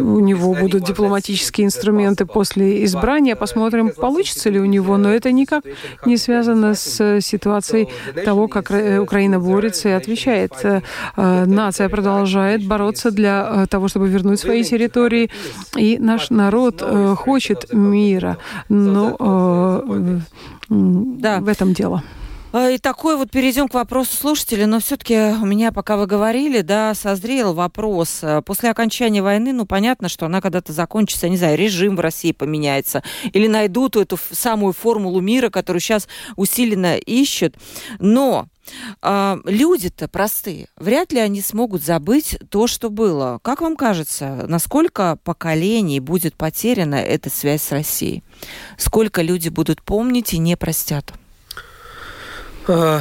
у 0.00 0.20
него 0.20 0.54
будут 0.54 0.84
дипломатические 0.84 1.66
инструменты 1.66 2.26
после 2.26 2.84
избрания. 2.84 3.36
Посмотрим, 3.36 3.90
получится 3.90 4.50
ли 4.50 4.60
у 4.60 4.64
него. 4.64 4.96
Но 4.96 5.12
это 5.12 5.32
никак 5.32 5.64
не 6.06 6.16
связано 6.16 6.74
с 6.74 7.20
ситуацией 7.20 7.88
того, 8.24 8.48
как 8.48 8.70
Украина 9.00 9.38
борется 9.38 9.88
и 9.88 9.92
отвечает. 9.92 10.52
Э, 10.64 11.44
нация 11.46 11.88
продолжает 11.88 12.66
бороться 12.66 13.10
для 13.10 13.64
э, 13.64 13.66
того, 13.66 13.88
чтобы 13.88 14.08
вернуть 14.08 14.40
свои 14.40 14.64
территории. 14.64 15.30
И 15.76 15.98
наш 15.98 16.30
народ 16.30 16.82
э, 16.82 17.14
хочет 17.16 17.72
мира. 17.72 18.38
Но 18.68 19.16
да. 20.68 21.40
в 21.40 21.48
этом 21.48 21.74
дело. 21.74 22.02
А, 22.52 22.68
и 22.68 22.76
такой 22.76 23.16
вот 23.16 23.30
перейдем 23.30 23.66
к 23.66 23.74
вопросу 23.74 24.14
слушателя, 24.14 24.66
но 24.66 24.78
все-таки 24.78 25.16
у 25.16 25.46
меня, 25.46 25.72
пока 25.72 25.96
вы 25.96 26.06
говорили, 26.06 26.60
да, 26.60 26.94
созрел 26.94 27.54
вопрос. 27.54 28.18
А, 28.22 28.42
после 28.42 28.70
окончания 28.70 29.22
войны, 29.22 29.54
ну, 29.54 29.64
понятно, 29.64 30.10
что 30.10 30.26
она 30.26 30.42
когда-то 30.42 30.74
закончится, 30.74 31.30
не 31.30 31.38
знаю, 31.38 31.56
режим 31.56 31.96
в 31.96 32.00
России 32.00 32.32
поменяется, 32.32 33.02
или 33.32 33.46
найдут 33.46 33.96
эту 33.96 34.18
самую 34.30 34.74
формулу 34.74 35.20
мира, 35.20 35.48
которую 35.48 35.80
сейчас 35.80 36.08
усиленно 36.36 36.98
ищут. 36.98 37.56
Но 37.98 38.48
а, 39.00 39.38
люди-то 39.46 40.08
простые, 40.08 40.68
вряд 40.76 41.10
ли 41.12 41.20
они 41.20 41.40
смогут 41.40 41.82
забыть 41.82 42.38
то, 42.50 42.66
что 42.66 42.90
было. 42.90 43.38
Как 43.42 43.62
вам 43.62 43.76
кажется, 43.76 44.44
насколько 44.46 45.18
поколений 45.24 46.00
будет 46.00 46.34
потеряна 46.34 46.96
эта 46.96 47.30
связь 47.30 47.62
с 47.62 47.72
Россией? 47.72 48.22
Сколько 48.76 49.22
люди 49.22 49.48
будут 49.48 49.82
помнить 49.82 50.34
и 50.34 50.38
не 50.38 50.56
простят? 50.58 51.14
Uh, 52.68 53.00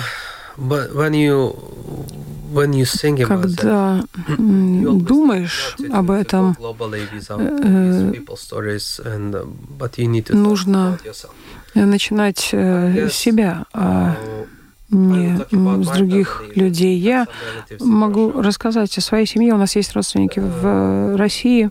когда 3.28 4.04
думаешь 4.38 5.76
об 5.92 6.12
этом, 6.12 6.58
нужно 10.30 11.00
начинать 11.74 12.50
с 12.52 13.14
себя, 13.14 13.66
а 13.74 14.16
не 14.90 15.38
с 15.84 15.88
других 15.88 16.44
людей. 16.56 16.98
Я 16.98 17.28
могу 17.80 18.42
рассказать 18.42 18.98
о 18.98 19.02
своей 19.02 19.26
семье. 19.26 19.54
У 19.54 19.58
нас 19.58 19.76
есть 19.78 19.94
родственники 19.94 20.40
в 20.40 21.16
России. 21.16 21.70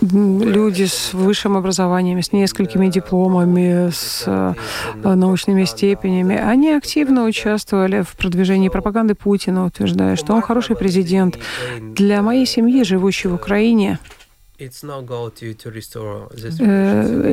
Люди 0.00 0.84
с 0.84 1.12
высшим 1.12 1.56
образованием, 1.56 2.22
с 2.22 2.32
несколькими 2.32 2.88
дипломами, 2.88 3.90
с 3.90 4.54
научными 5.02 5.64
степенями, 5.64 6.36
они 6.36 6.70
активно 6.70 7.24
участвовали 7.24 8.02
в 8.02 8.16
продвижении 8.16 8.68
пропаганды 8.68 9.14
Путина, 9.14 9.66
утверждая, 9.66 10.16
что 10.16 10.34
он 10.34 10.42
хороший 10.42 10.76
президент. 10.76 11.38
Для 11.80 12.22
моей 12.22 12.46
семьи, 12.46 12.82
живущей 12.84 13.30
в 13.30 13.34
Украине, 13.34 13.98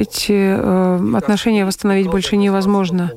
эти 0.01 0.31
э, 0.31 1.17
отношения 1.17 1.65
восстановить 1.65 2.07
больше 2.07 2.37
невозможно. 2.37 3.11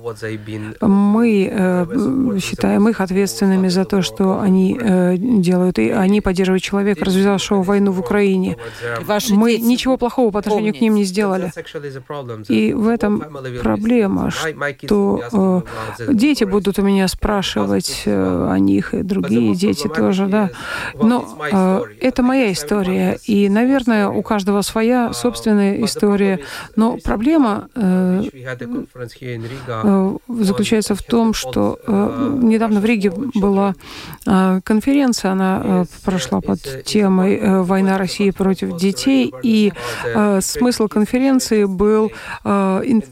Мы 0.81 1.51
э, 1.53 2.39
считаем 2.41 2.89
их 2.89 3.03
ответственными 3.03 3.69
за 3.69 3.85
то, 3.85 4.01
что 4.01 4.41
они 4.41 4.79
делают, 5.19 5.79
и 5.79 5.91
они 5.91 6.23
поддерживают 6.23 6.63
человека, 6.63 7.05
развязавшего 7.05 7.63
войну 7.63 7.93
в 7.93 8.01
Украине. 8.01 8.57
Мы 9.31 9.59
ничего 9.59 9.99
плохого 9.99 10.31
по 10.31 10.39
отношению 10.39 10.75
к 10.75 10.81
ним 10.81 10.95
не 10.95 11.05
сделали. 11.05 11.53
И 12.49 12.73
в 12.73 12.89
этом 12.89 13.23
проблема, 13.63 14.31
что 14.31 15.65
дети 16.09 16.45
будут 16.45 16.79
у 16.79 16.83
меня 16.83 17.09
спрашивать 17.09 18.05
о 18.07 18.57
них, 18.57 18.95
и 18.95 19.03
другие 19.03 19.55
дети 19.55 19.87
тоже, 19.89 20.27
да. 20.27 20.51
Но 20.95 21.85
это 22.01 22.23
моя 22.23 22.53
история, 22.53 23.19
и, 23.27 23.49
наверное, 23.51 23.98
наверное, 23.99 24.19
у 24.19 24.23
каждого 24.23 24.63
своя 24.63 25.13
собственная 25.13 25.85
история, 25.85 26.41
но 26.77 26.99
проблема 27.03 27.69
э, 27.75 28.25
э, 29.21 30.17
заключается 30.29 30.95
в 30.95 31.03
том, 31.03 31.35
что 31.35 31.79
э, 31.87 32.39
недавно 32.43 32.81
в 32.81 32.85
Риге 32.85 33.13
была 33.35 33.75
э, 34.27 34.61
конференция, 34.65 35.33
она 35.33 35.63
э, 35.63 35.85
прошла 36.05 36.41
под 36.41 36.85
темой 36.85 37.63
«Война 37.63 37.99
России 37.99 38.31
против 38.31 38.77
детей», 38.77 39.33
и 39.43 39.73
смысл 40.41 40.89
конференции 40.89 41.65
был 41.65 42.11
ин, 42.45 43.03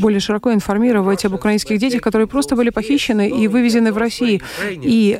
более 0.00 0.20
широко 0.20 0.52
информировать 0.52 1.24
об 1.24 1.34
украинских 1.34 1.78
детях, 1.78 2.02
которые 2.02 2.26
просто 2.26 2.56
были 2.56 2.70
похищены 2.70 3.28
и 3.28 3.48
вывезены 3.48 3.92
в 3.92 3.98
Россию. 3.98 4.40
И 4.70 5.18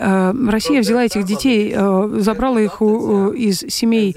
Россия 0.48 0.80
взяла 0.80 1.04
этих 1.04 1.24
детей, 1.24 1.74
забрала 2.20 2.60
их 2.60 2.80
у, 2.82 3.30
из 3.30 3.58
семей 3.60 4.16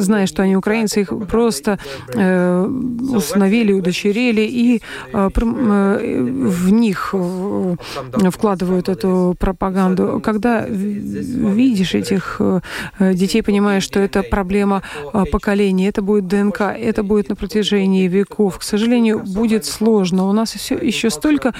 зная, 0.00 0.26
что 0.26 0.42
они 0.42 0.56
украинцы, 0.56 1.00
их 1.00 1.12
просто 1.28 1.78
э, 2.14 2.66
установили, 3.10 3.72
удочерили 3.72 4.42
и 4.42 4.82
э, 5.12 5.30
э, 5.34 6.22
в 6.48 6.72
них 6.72 7.14
вкладывают 8.30 8.88
эту 8.88 9.34
пропаганду. 9.38 10.20
Когда 10.24 10.64
видишь 10.66 11.94
этих 11.94 12.36
э, 12.40 12.60
детей, 13.14 13.42
понимаешь, 13.42 13.82
что 13.82 14.00
это 14.00 14.22
проблема 14.22 14.82
э, 15.12 15.24
поколения, 15.30 15.88
это 15.88 16.02
будет 16.02 16.26
ДНК, 16.26 16.60
это 16.60 17.02
будет 17.02 17.28
на 17.28 17.36
протяжении 17.36 18.08
веков. 18.08 18.58
К 18.58 18.62
сожалению, 18.62 19.22
будет 19.24 19.64
сложно. 19.64 20.28
У 20.28 20.32
нас 20.32 20.52
все, 20.52 20.76
еще 20.76 21.10
столько 21.10 21.54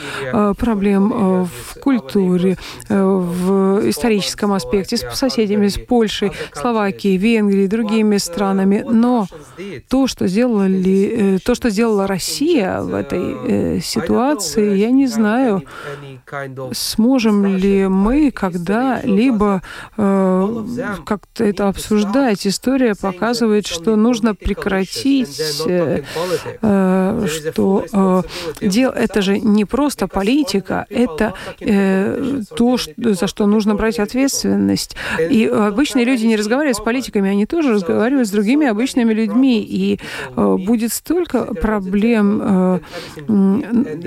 проблем 0.59 1.45
в 1.45 1.81
культуре, 1.81 2.57
в 2.89 3.89
историческом 3.89 4.53
аспекте, 4.53 4.97
с 4.97 5.15
соседями, 5.15 5.69
с 5.69 5.79
Польшей, 5.79 6.33
Словакией, 6.53 7.17
Венгрией, 7.17 7.69
другими 7.69 8.17
странами. 8.29 8.85
Но 8.89 9.27
то, 9.89 10.07
что 10.07 10.29
сделали, 10.29 11.37
э, 11.37 11.39
то, 11.45 11.55
что 11.55 11.71
сделала 11.71 12.07
Россия 12.07 12.81
в 12.81 12.95
этой 12.95 13.37
э, 13.79 13.81
ситуации, 13.81 14.77
я 14.77 14.91
не 14.91 15.07
знаю, 15.07 15.63
сможем 16.73 17.47
ли 17.57 17.89
мы 17.89 18.31
когда-либо 18.31 19.63
э, 19.97 20.65
как-то 21.05 21.45
это 21.45 21.69
обсуждать. 21.69 22.47
История 22.47 22.95
показывает, 22.95 23.67
что 23.67 23.97
нужно 23.97 24.35
прекратить, 24.35 25.41
э, 25.67 26.03
э, 26.63 27.27
что 27.29 27.85
э, 28.61 28.67
дел, 28.67 28.91
это 28.91 29.23
же 29.23 29.39
не 29.39 29.65
просто 29.65 30.07
политика, 30.07 30.87
это 30.91 31.35
э, 31.61 32.43
то, 32.57 32.77
что, 32.77 32.93
за 33.15 33.27
что 33.27 33.47
нужно 33.47 33.75
брать 33.75 33.99
ответственность. 33.99 34.97
И 35.31 35.47
обычные 35.47 36.05
люди 36.05 36.27
не 36.27 36.37
разговаривают 36.37 36.77
с 36.77 36.81
политиками, 36.81 37.31
они 37.31 37.47
тоже 37.47 37.73
разговаривают 37.73 38.18
с 38.25 38.31
другими 38.31 38.67
обычными 38.67 39.13
людьми. 39.13 39.63
И 39.63 39.99
э, 40.37 40.57
будет 40.59 40.93
столько 40.93 41.55
проблем, 41.55 42.41
э, 42.43 42.81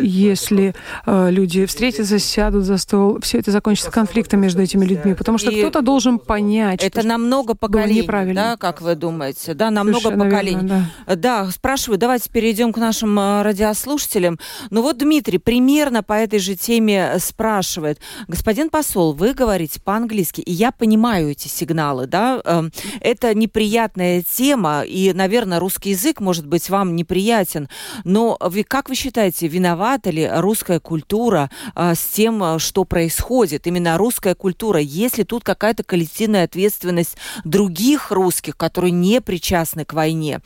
если 0.01 0.73
э, 1.05 1.31
люди 1.31 1.65
встретятся, 1.65 2.19
сядут 2.19 2.63
за 2.63 2.77
стол, 2.77 3.19
все 3.21 3.39
это 3.39 3.51
закончится 3.51 3.91
конфликтом 3.91 4.41
между 4.41 4.61
этими 4.61 4.85
людьми, 4.85 5.13
потому 5.13 5.37
что 5.37 5.51
кто-то 5.51 5.81
должен 5.81 6.19
понять, 6.19 6.83
это 6.83 7.01
что 7.01 7.09
на 7.09 7.17
много 7.17 7.55
поколений, 7.55 8.33
да, 8.33 8.57
как 8.57 8.81
вы 8.81 8.95
думаете, 8.95 9.53
да, 9.53 9.69
на 9.71 9.83
много 9.83 10.11
поколений. 10.11 10.67
Верно, 10.67 10.91
да. 11.07 11.15
да, 11.15 11.51
спрашиваю, 11.51 11.97
давайте 11.97 12.29
перейдем 12.29 12.73
к 12.73 12.77
нашим 12.77 13.17
радиослушателям. 13.19 14.39
Ну 14.69 14.81
вот 14.81 14.97
Дмитрий 14.97 15.37
примерно 15.37 16.03
по 16.03 16.13
этой 16.13 16.39
же 16.39 16.55
теме 16.55 17.15
спрашивает, 17.19 17.99
господин 18.27 18.69
посол, 18.69 19.13
вы 19.13 19.33
говорите 19.33 19.79
по-английски, 19.81 20.41
и 20.41 20.51
я 20.51 20.71
понимаю 20.71 21.31
эти 21.31 21.47
сигналы, 21.47 22.07
да, 22.07 22.41
эм, 22.43 22.71
это 22.99 23.33
неприятная 23.91 24.23
тема, 24.23 24.83
и, 24.83 25.13
наверное, 25.13 25.59
русский 25.59 25.91
язык 25.91 26.19
может 26.19 26.45
быть 26.45 26.69
вам 26.69 26.95
неприятен, 26.95 27.69
но 28.03 28.37
вы, 28.39 28.63
как 28.63 28.89
вы 28.89 28.95
считаете, 28.95 29.47
виновата 29.47 30.09
ли 30.09 30.29
русская 30.31 30.79
культура 30.79 31.49
а, 31.75 31.95
с 31.95 32.03
тем, 32.05 32.41
а, 32.43 32.59
что 32.59 32.83
происходит? 32.85 33.67
Именно 33.67 33.97
русская 33.97 34.35
культура. 34.35 34.79
Есть 34.79 35.17
ли 35.17 35.23
тут 35.23 35.43
какая-то 35.43 35.83
коллективная 35.83 36.45
ответственность 36.45 37.17
других 37.43 38.11
русских, 38.11 38.57
которые 38.57 38.91
не 38.91 39.21
причастны 39.21 39.85
к 39.85 39.93
войне? 39.93 40.39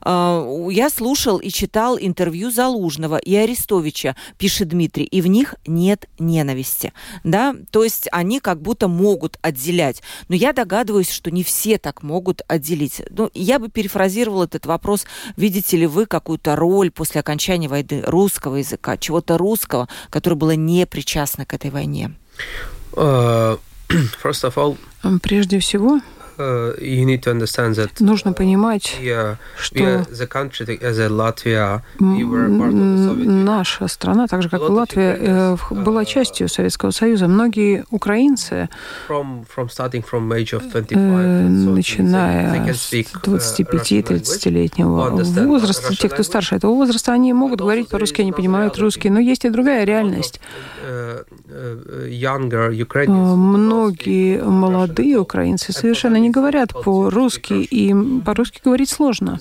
А, 0.00 0.46
я 0.70 0.90
слушал 0.90 1.38
и 1.38 1.50
читал 1.50 1.98
интервью 1.98 2.50
Залужного 2.50 3.16
и 3.16 3.34
Арестовича, 3.34 4.16
пишет 4.38 4.68
Дмитрий, 4.68 5.04
и 5.04 5.20
в 5.20 5.26
них 5.26 5.54
нет 5.66 6.06
ненависти. 6.18 6.92
Да? 7.24 7.54
То 7.70 7.84
есть 7.84 8.08
они 8.12 8.40
как 8.40 8.60
будто 8.60 8.88
могут 8.88 9.38
отделять. 9.42 10.02
Но 10.28 10.34
я 10.34 10.52
догадываюсь, 10.52 11.10
что 11.10 11.30
не 11.30 11.42
все 11.42 11.78
так 11.78 12.02
могут 12.02 12.42
отделить. 12.48 12.83
Ну, 13.10 13.30
я 13.34 13.58
бы 13.58 13.68
перефразировал 13.68 14.44
этот 14.44 14.66
вопрос. 14.66 15.06
Видите 15.36 15.76
ли 15.76 15.86
вы 15.86 16.06
какую-то 16.06 16.56
роль 16.56 16.90
после 16.90 17.20
окончания 17.20 17.68
войны 17.68 18.02
русского 18.06 18.56
языка, 18.56 18.96
чего-то 18.96 19.38
русского, 19.38 19.88
которое 20.10 20.36
было 20.36 20.56
не 20.56 20.86
причастно 20.86 21.44
к 21.46 21.54
этой 21.54 21.70
войне? 21.70 22.12
Uh, 22.96 23.58
Прежде 25.22 25.58
всего, 25.58 26.00
Нужно 28.00 28.32
понимать, 28.32 28.96
что 29.56 30.04
наша 33.24 33.88
страна, 33.88 34.26
так 34.26 34.42
же 34.42 34.48
как 34.48 34.60
и 34.60 34.64
Латвия, 34.64 35.16
э, 35.18 35.56
была 35.70 36.02
uh, 36.02 36.06
частью 36.06 36.48
Советского 36.48 36.90
Союза. 36.90 37.28
Многие 37.28 37.84
украинцы, 37.90 38.68
э, 39.08 39.42
начиная 41.48 42.74
с 42.74 42.92
25-30-летнего 42.92 45.10
uh, 45.10 45.46
возраста, 45.46 45.94
те, 45.94 46.08
кто 46.08 46.22
старше 46.22 46.56
этого 46.56 46.74
возраста, 46.74 47.12
они 47.12 47.32
могут 47.32 47.60
говорить 47.60 47.88
по-русски, 47.88 48.22
они 48.22 48.32
понимают 48.32 48.78
русский, 48.78 49.10
но 49.10 49.20
есть 49.20 49.44
и 49.44 49.50
другая 49.50 49.84
реальность. 49.84 50.40
Многие 53.36 54.42
молодые 54.42 55.18
украинцы 55.18 55.72
совершенно 55.72 56.16
не 56.24 56.30
говорят 56.30 56.72
по-русски, 56.72 57.54
и 57.54 57.94
по-русски 58.24 58.60
говорить 58.64 58.90
сложно. 58.90 59.38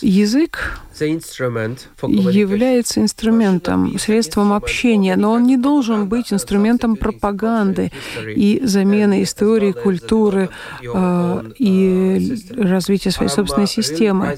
Язык 0.00 0.80
является 1.00 3.00
инструментом, 3.00 3.98
средством 3.98 4.52
общения, 4.52 5.16
но 5.16 5.32
он 5.32 5.44
не 5.44 5.56
должен 5.56 6.08
быть 6.08 6.32
инструментом 6.32 6.96
пропаганды 6.96 7.92
и 8.36 8.60
замены 8.64 9.22
истории, 9.22 9.72
культуры 9.72 10.50
э, 10.82 11.42
и 11.58 12.36
развития 12.56 13.10
своей 13.10 13.30
собственной 13.30 13.66
системы. 13.66 14.36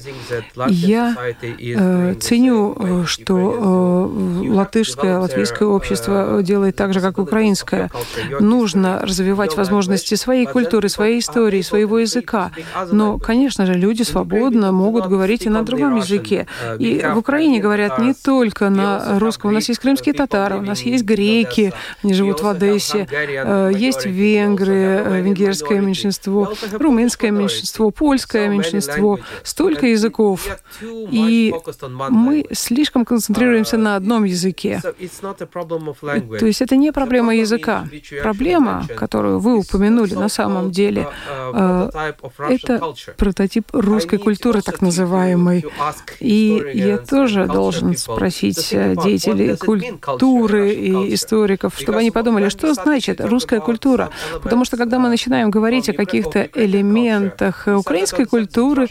Я 0.67 1.15
э, 1.41 2.15
ценю, 2.19 2.75
э, 2.77 3.03
что 3.05 4.11
э, 4.43 4.49
латышское, 4.49 5.19
латвийское 5.19 5.67
общество 5.67 6.41
делает 6.43 6.75
так 6.75 6.93
же, 6.93 7.01
как 7.01 7.17
украинское. 7.17 7.89
Нужно 8.39 8.99
развивать 8.99 9.55
возможности 9.57 10.15
своей 10.15 10.45
культуры, 10.45 10.89
своей 10.89 11.19
истории, 11.19 11.50
истории, 11.59 11.61
своего 11.71 11.99
языка. 11.99 12.51
Но, 12.91 13.17
конечно 13.17 13.65
же, 13.65 13.73
люди 13.73 14.03
свободно 14.03 14.71
могут 14.71 15.07
говорить 15.07 15.45
и 15.45 15.49
на 15.49 15.63
другом 15.63 15.97
языке. 15.97 16.47
И 16.79 17.01
в 17.13 17.17
Украине 17.17 17.59
говорят 17.59 17.99
не 17.99 18.13
только 18.13 18.69
на 18.69 19.19
русском. 19.19 19.51
У 19.51 19.53
нас 19.53 19.69
есть 19.69 19.79
крымские 19.81 20.13
татары, 20.13 20.57
у 20.57 20.61
нас 20.61 20.81
есть 20.81 21.03
греки, 21.03 21.73
они 22.03 22.13
живут 22.13 22.41
в 22.41 22.47
Одессе, 22.47 23.07
э, 23.11 23.71
есть 23.73 24.05
венгры, 24.05 24.73
э, 24.73 25.21
венгерское 25.21 25.81
меньшинство, 25.81 26.53
румынское 26.73 27.31
меньшинство, 27.31 27.91
польское 27.91 28.47
меньшинство. 28.47 29.19
Столько 29.43 29.87
языков. 29.87 30.47
И 30.81 31.53
мы 32.09 32.45
слишком 32.51 33.05
концентрируемся 33.05 33.77
на 33.77 33.95
одном 33.95 34.23
языке. 34.23 34.81
То 34.81 36.45
есть 36.45 36.61
это 36.61 36.75
не 36.75 36.91
проблема 36.91 37.35
языка. 37.35 37.85
Проблема, 38.21 38.85
которую 38.95 39.39
вы 39.39 39.57
упомянули 39.57 40.15
на 40.15 40.29
самом 40.29 40.71
деле, 40.71 41.07
это 41.49 42.93
прототип 43.17 43.67
русской 43.73 44.17
культуры, 44.17 44.61
так 44.61 44.81
называемой. 44.81 45.65
И 46.19 46.63
я 46.73 46.97
тоже 46.97 47.45
должен 47.45 47.95
спросить 47.97 48.69
деятелей 48.69 49.55
культуры 49.57 50.73
и 50.73 51.13
историков, 51.13 51.77
чтобы 51.77 51.99
они 51.99 52.11
подумали, 52.11 52.49
что 52.49 52.73
значит 52.73 53.21
русская 53.21 53.59
культура. 53.59 54.09
Потому 54.43 54.65
что 54.65 54.77
когда 54.77 54.99
мы 54.99 55.09
начинаем 55.09 55.49
говорить 55.49 55.89
о 55.89 55.93
каких-то 55.93 56.47
элементах 56.53 57.67
украинской 57.67 58.25
культуры, 58.25 58.87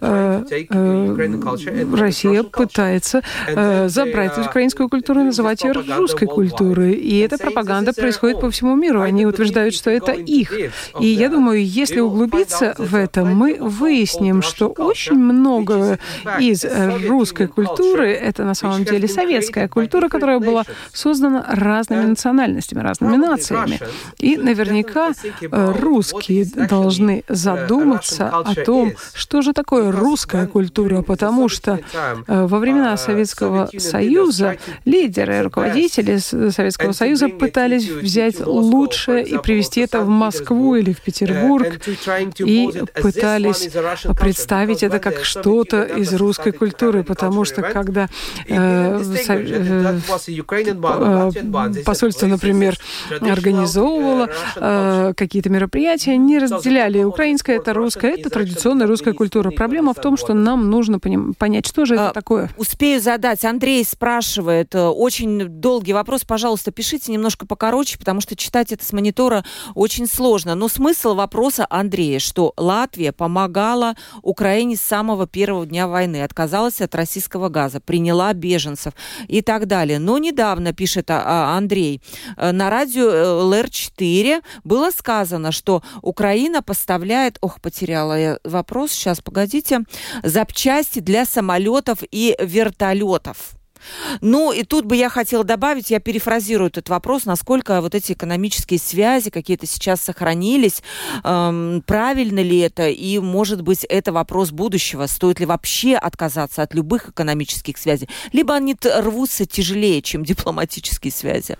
э, 0.00 0.44
э, 0.70 1.96
Россия 1.96 2.42
пытается 2.42 3.22
э, 3.46 3.88
забрать 3.88 4.38
украинскую 4.38 4.88
культуру 4.88 5.20
и 5.20 5.24
называть 5.24 5.64
ее 5.64 5.72
русской 5.72 6.26
культурой. 6.26 6.92
И 6.92 7.18
эта 7.18 7.38
пропаганда 7.38 7.92
происходит 7.92 8.40
по 8.40 8.50
всему 8.50 8.76
миру. 8.76 9.00
Они 9.00 9.26
утверждают, 9.26 9.74
что 9.74 9.90
это 9.90 10.12
их. 10.12 10.52
И 11.00 11.06
я 11.06 11.28
думаю, 11.28 11.64
если 11.64 11.91
углубиться 12.00 12.74
в 12.78 12.94
это, 12.94 13.24
мы 13.24 13.58
выясним, 13.60 14.42
что 14.42 14.68
очень 14.68 15.18
много 15.18 15.98
из 16.38 16.64
русской 17.08 17.46
культуры— 17.46 18.12
это 18.12 18.44
на 18.44 18.54
самом 18.54 18.84
деле 18.84 19.08
советская 19.08 19.68
культура, 19.68 20.08
которая 20.08 20.38
была 20.38 20.64
создана 20.92 21.44
разными 21.48 22.04
национальностями, 22.04 22.80
разными 22.80 23.16
нациями. 23.16 23.80
И 24.18 24.36
наверняка 24.36 25.12
э, 25.40 25.72
русские 25.80 26.44
должны 26.44 27.24
задуматься 27.28 28.28
о 28.28 28.54
том, 28.54 28.92
что 29.14 29.42
же 29.42 29.52
такое 29.52 29.90
русская 29.92 30.46
культура, 30.46 31.02
потому 31.02 31.48
что 31.48 31.80
э, 32.26 32.46
во 32.46 32.58
времена 32.58 32.96
Советского 32.96 33.68
Союза 33.78 34.56
лидеры, 34.84 35.42
руководители 35.42 36.18
Советского 36.18 36.92
Союза 36.92 37.28
пытались 37.28 37.88
взять 37.88 38.40
лучшее 38.40 39.24
и 39.24 39.38
привести 39.38 39.80
это 39.80 40.00
в 40.00 40.08
Москву 40.08 40.76
или 40.76 40.92
в 40.92 41.00
Петербург, 41.00 41.80
и 41.86 42.70
пытались 43.00 43.68
представить 44.18 44.82
это 44.82 44.98
как 44.98 45.24
что-то 45.24 45.82
из 45.82 46.12
русской 46.14 46.52
культуры, 46.52 47.04
потому 47.04 47.44
что 47.44 47.62
когда 47.62 48.08
э, 48.48 50.00
посольство, 51.84 52.26
например, 52.26 52.78
организовывало 53.20 54.28
э, 54.56 55.12
какие-то 55.16 55.50
мероприятия, 55.50 56.16
не 56.16 56.38
разделяли 56.38 57.02
украинское 57.02 57.56
это 57.56 57.72
русское, 57.74 58.14
это 58.14 58.30
традиционная 58.30 58.86
русская 58.86 59.12
культура. 59.12 59.50
Проблема 59.50 59.94
в 59.94 60.00
том, 60.00 60.16
что 60.16 60.34
нам 60.34 60.70
нужно 60.70 60.98
понять, 60.98 61.66
что 61.66 61.84
же 61.84 61.94
это 61.94 62.10
а, 62.10 62.12
такое. 62.12 62.50
Успею 62.56 63.00
задать. 63.00 63.44
Андрей 63.44 63.84
спрашивает, 63.84 64.74
э, 64.74 64.86
очень 64.86 65.48
долгий 65.48 65.92
вопрос, 65.92 66.24
пожалуйста, 66.24 66.70
пишите 66.70 67.12
немножко 67.12 67.46
покороче, 67.46 67.98
потому 67.98 68.20
что 68.20 68.36
читать 68.36 68.72
это 68.72 68.84
с 68.84 68.92
монитора 68.92 69.44
очень 69.74 70.06
сложно. 70.06 70.54
Но 70.54 70.68
смысл 70.68 71.14
вопроса 71.14 71.66
Андрея, 71.72 72.18
что 72.18 72.52
Латвия 72.56 73.12
помогала 73.12 73.94
Украине 74.22 74.76
с 74.76 74.80
самого 74.80 75.26
первого 75.26 75.66
дня 75.66 75.88
войны, 75.88 76.22
отказалась 76.22 76.80
от 76.80 76.94
российского 76.94 77.48
газа, 77.48 77.80
приняла 77.80 78.32
беженцев 78.32 78.94
и 79.28 79.42
так 79.42 79.66
далее. 79.66 79.98
Но 79.98 80.18
недавно, 80.18 80.72
пишет 80.72 81.10
а, 81.10 81.22
а, 81.24 81.56
Андрей, 81.56 82.00
э, 82.36 82.52
на 82.52 82.70
радио 82.70 83.08
э, 83.08 83.24
ЛР-4 83.42 84.42
было 84.64 84.90
сказано, 84.90 85.52
что 85.52 85.82
Украина 86.02 86.62
поставляет, 86.62 87.38
ох, 87.40 87.60
потеряла 87.60 88.18
я 88.18 88.38
вопрос, 88.44 88.92
сейчас, 88.92 89.20
погодите, 89.20 89.80
запчасти 90.22 91.00
для 91.00 91.24
самолетов 91.24 91.98
и 92.10 92.36
вертолетов. 92.38 93.61
Ну, 94.20 94.52
и 94.52 94.62
тут 94.64 94.84
бы 94.84 94.96
я 94.96 95.08
хотела 95.08 95.44
добавить, 95.44 95.90
я 95.90 96.00
перефразирую 96.00 96.68
этот 96.68 96.88
вопрос, 96.88 97.24
насколько 97.24 97.80
вот 97.80 97.94
эти 97.94 98.12
экономические 98.12 98.78
связи 98.78 99.30
какие-то 99.30 99.66
сейчас 99.66 100.00
сохранились, 100.00 100.82
эм, 101.24 101.82
правильно 101.86 102.40
ли 102.40 102.58
это, 102.58 102.88
и, 102.88 103.18
может 103.18 103.62
быть, 103.62 103.84
это 103.84 104.12
вопрос 104.12 104.50
будущего, 104.50 105.06
стоит 105.06 105.40
ли 105.40 105.46
вообще 105.46 105.96
отказаться 105.96 106.62
от 106.62 106.74
любых 106.74 107.10
экономических 107.10 107.78
связей, 107.78 108.08
либо 108.32 108.54
они 108.54 108.76
рвутся 108.82 109.46
тяжелее, 109.46 110.02
чем 110.02 110.24
дипломатические 110.24 111.12
связи? 111.12 111.56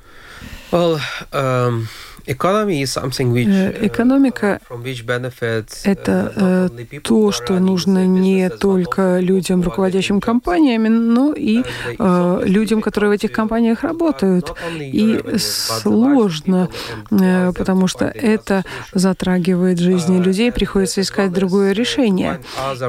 Well, 0.71 0.99
um... 1.33 1.87
Э, 2.27 3.87
экономика 3.87 4.61
uh,– 4.69 5.65
это 5.85 6.33
uh, 6.37 7.01
то, 7.01 7.33
что 7.33 7.59
нужно 7.59 8.07
не 8.07 8.49
только 8.49 9.19
людям, 9.19 9.63
руководящим 9.63 10.21
компаниями, 10.21 10.89
но 10.89 11.33
и 11.33 11.63
uh, 11.99 12.45
людям, 12.47 12.81
которые 12.81 13.11
в 13.11 13.13
этих 13.15 13.33
компаниях 13.33 13.83
работают. 13.83 14.55
И 14.79 15.21
сложно, 15.39 16.69
потому 17.11 17.87
что 17.87 18.05
это 18.07 18.65
затрагивает 18.93 19.79
жизни 19.79 20.23
людей, 20.23 20.53
приходится 20.53 21.01
искать 21.01 21.33
другое 21.33 21.73
решение. 21.73 22.41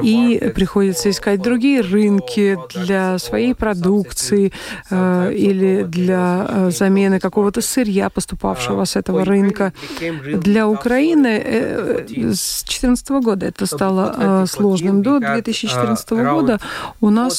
И 0.02 0.52
приходится 0.54 1.10
искать 1.10 1.42
другие 1.42 1.80
рынки 1.80 2.58
для 2.74 3.18
своей 3.18 3.54
продукции 3.54 4.52
или 4.90 5.84
для 5.84 6.70
замены 6.70 7.18
какого-то 7.18 7.60
сырья, 7.60 8.10
поступавшего 8.10 8.84
с 8.84 8.96
этого 8.96 9.23
рынка. 9.24 9.72
Для 10.32 10.68
Украины 10.68 11.42
э, 11.44 12.04
с 12.32 12.64
2014 12.64 13.10
года 13.10 13.46
это 13.46 13.66
стало 13.66 14.14
э, 14.16 14.46
сложным. 14.46 15.02
До 15.02 15.18
2014 15.18 16.10
года 16.10 16.60
у 17.00 17.10
нас 17.10 17.38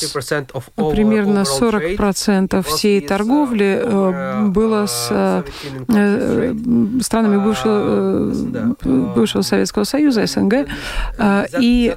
примерно 0.75 1.39
40% 1.39 2.63
всей 2.63 3.01
торговли 3.01 3.79
э, 3.81 4.45
было 4.47 4.85
с 4.85 5.43
странами 7.01 7.43
бывшего, 7.43 8.33
бывшего 9.15 9.41
Советского 9.41 9.83
Союза, 9.83 10.25
СНГ. 10.25 10.67
И 11.59 11.95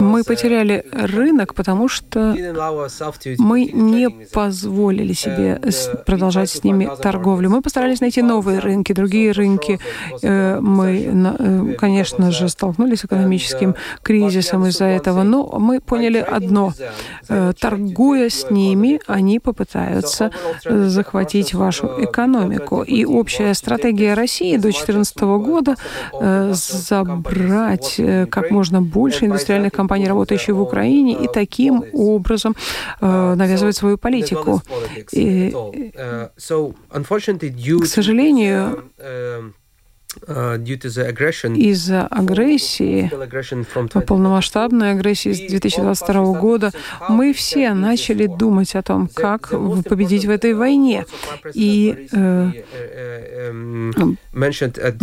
мы 0.00 0.24
потеряли 0.24 0.84
рынок, 0.92 1.54
потому 1.54 1.88
что 1.88 2.34
мы 3.38 3.64
не 3.64 4.08
позволили 4.32 5.12
себе 5.12 5.60
продолжать 6.06 6.50
с 6.50 6.64
ними 6.64 6.88
торговлю. 7.02 7.50
Мы 7.50 7.62
постарались 7.62 8.00
найти 8.00 8.22
новые 8.22 8.58
рынки, 8.58 8.92
другие 8.92 9.32
рынки. 9.32 9.78
Э, 10.22 10.58
мы, 10.60 11.34
э, 11.38 11.74
конечно 11.78 12.30
же, 12.30 12.48
столкнулись 12.48 13.00
с 13.00 13.04
экономическим 13.04 13.74
кризисом 14.02 14.66
из-за 14.66 14.86
этого, 14.86 15.22
но 15.22 15.58
мы 15.58 15.80
поняли 15.80 16.18
одно. 16.18 16.72
Э, 17.28 17.52
торгуя 17.58 18.28
с 18.28 18.50
ними, 18.50 19.00
они 19.06 19.40
попытаются 19.40 20.30
захватить 20.64 21.54
вашу 21.54 21.86
экономику. 21.98 22.82
И 22.82 23.04
общая 23.04 23.54
стратегия 23.54 24.14
России 24.14 24.56
до 24.56 24.62
2014 24.62 25.38
года 25.38 25.76
забрать 26.52 28.00
как 28.30 28.50
можно 28.54 28.80
больше 28.80 29.26
индустриальных 29.26 29.72
компаний, 29.72 30.08
работающих 30.08 30.54
в 30.54 30.60
Украине, 30.60 31.24
и 31.24 31.28
таким 31.28 31.84
образом 31.92 32.54
э, 33.00 33.34
навязывать 33.34 33.76
свою 33.76 33.98
политику. 33.98 34.62
И, 35.12 35.54
к 37.80 37.86
сожалению, 37.86 38.84
Э, 39.06 39.42
из-за 41.56 42.06
агрессии, 42.06 43.10
полномасштабной 44.06 44.92
агрессии 44.92 45.32
с 45.32 45.38
2022 45.38 46.40
года, 46.40 46.70
мы 47.08 47.32
все 47.32 47.72
начали 47.74 48.26
думать 48.26 48.74
о 48.74 48.82
том, 48.82 49.08
как 49.12 49.48
победить 49.88 50.24
в 50.24 50.30
этой 50.30 50.54
войне. 50.54 51.06
И 51.52 52.08
э, 52.12 52.50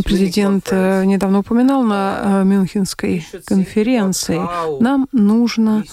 президент 0.03 0.67
э, 0.71 1.05
недавно 1.05 1.39
упоминал 1.39 1.83
на 1.83 2.43
Мюнхенской 2.43 3.25
конференции, 3.45 4.41
нам 4.81 5.07
нужно 5.11 5.83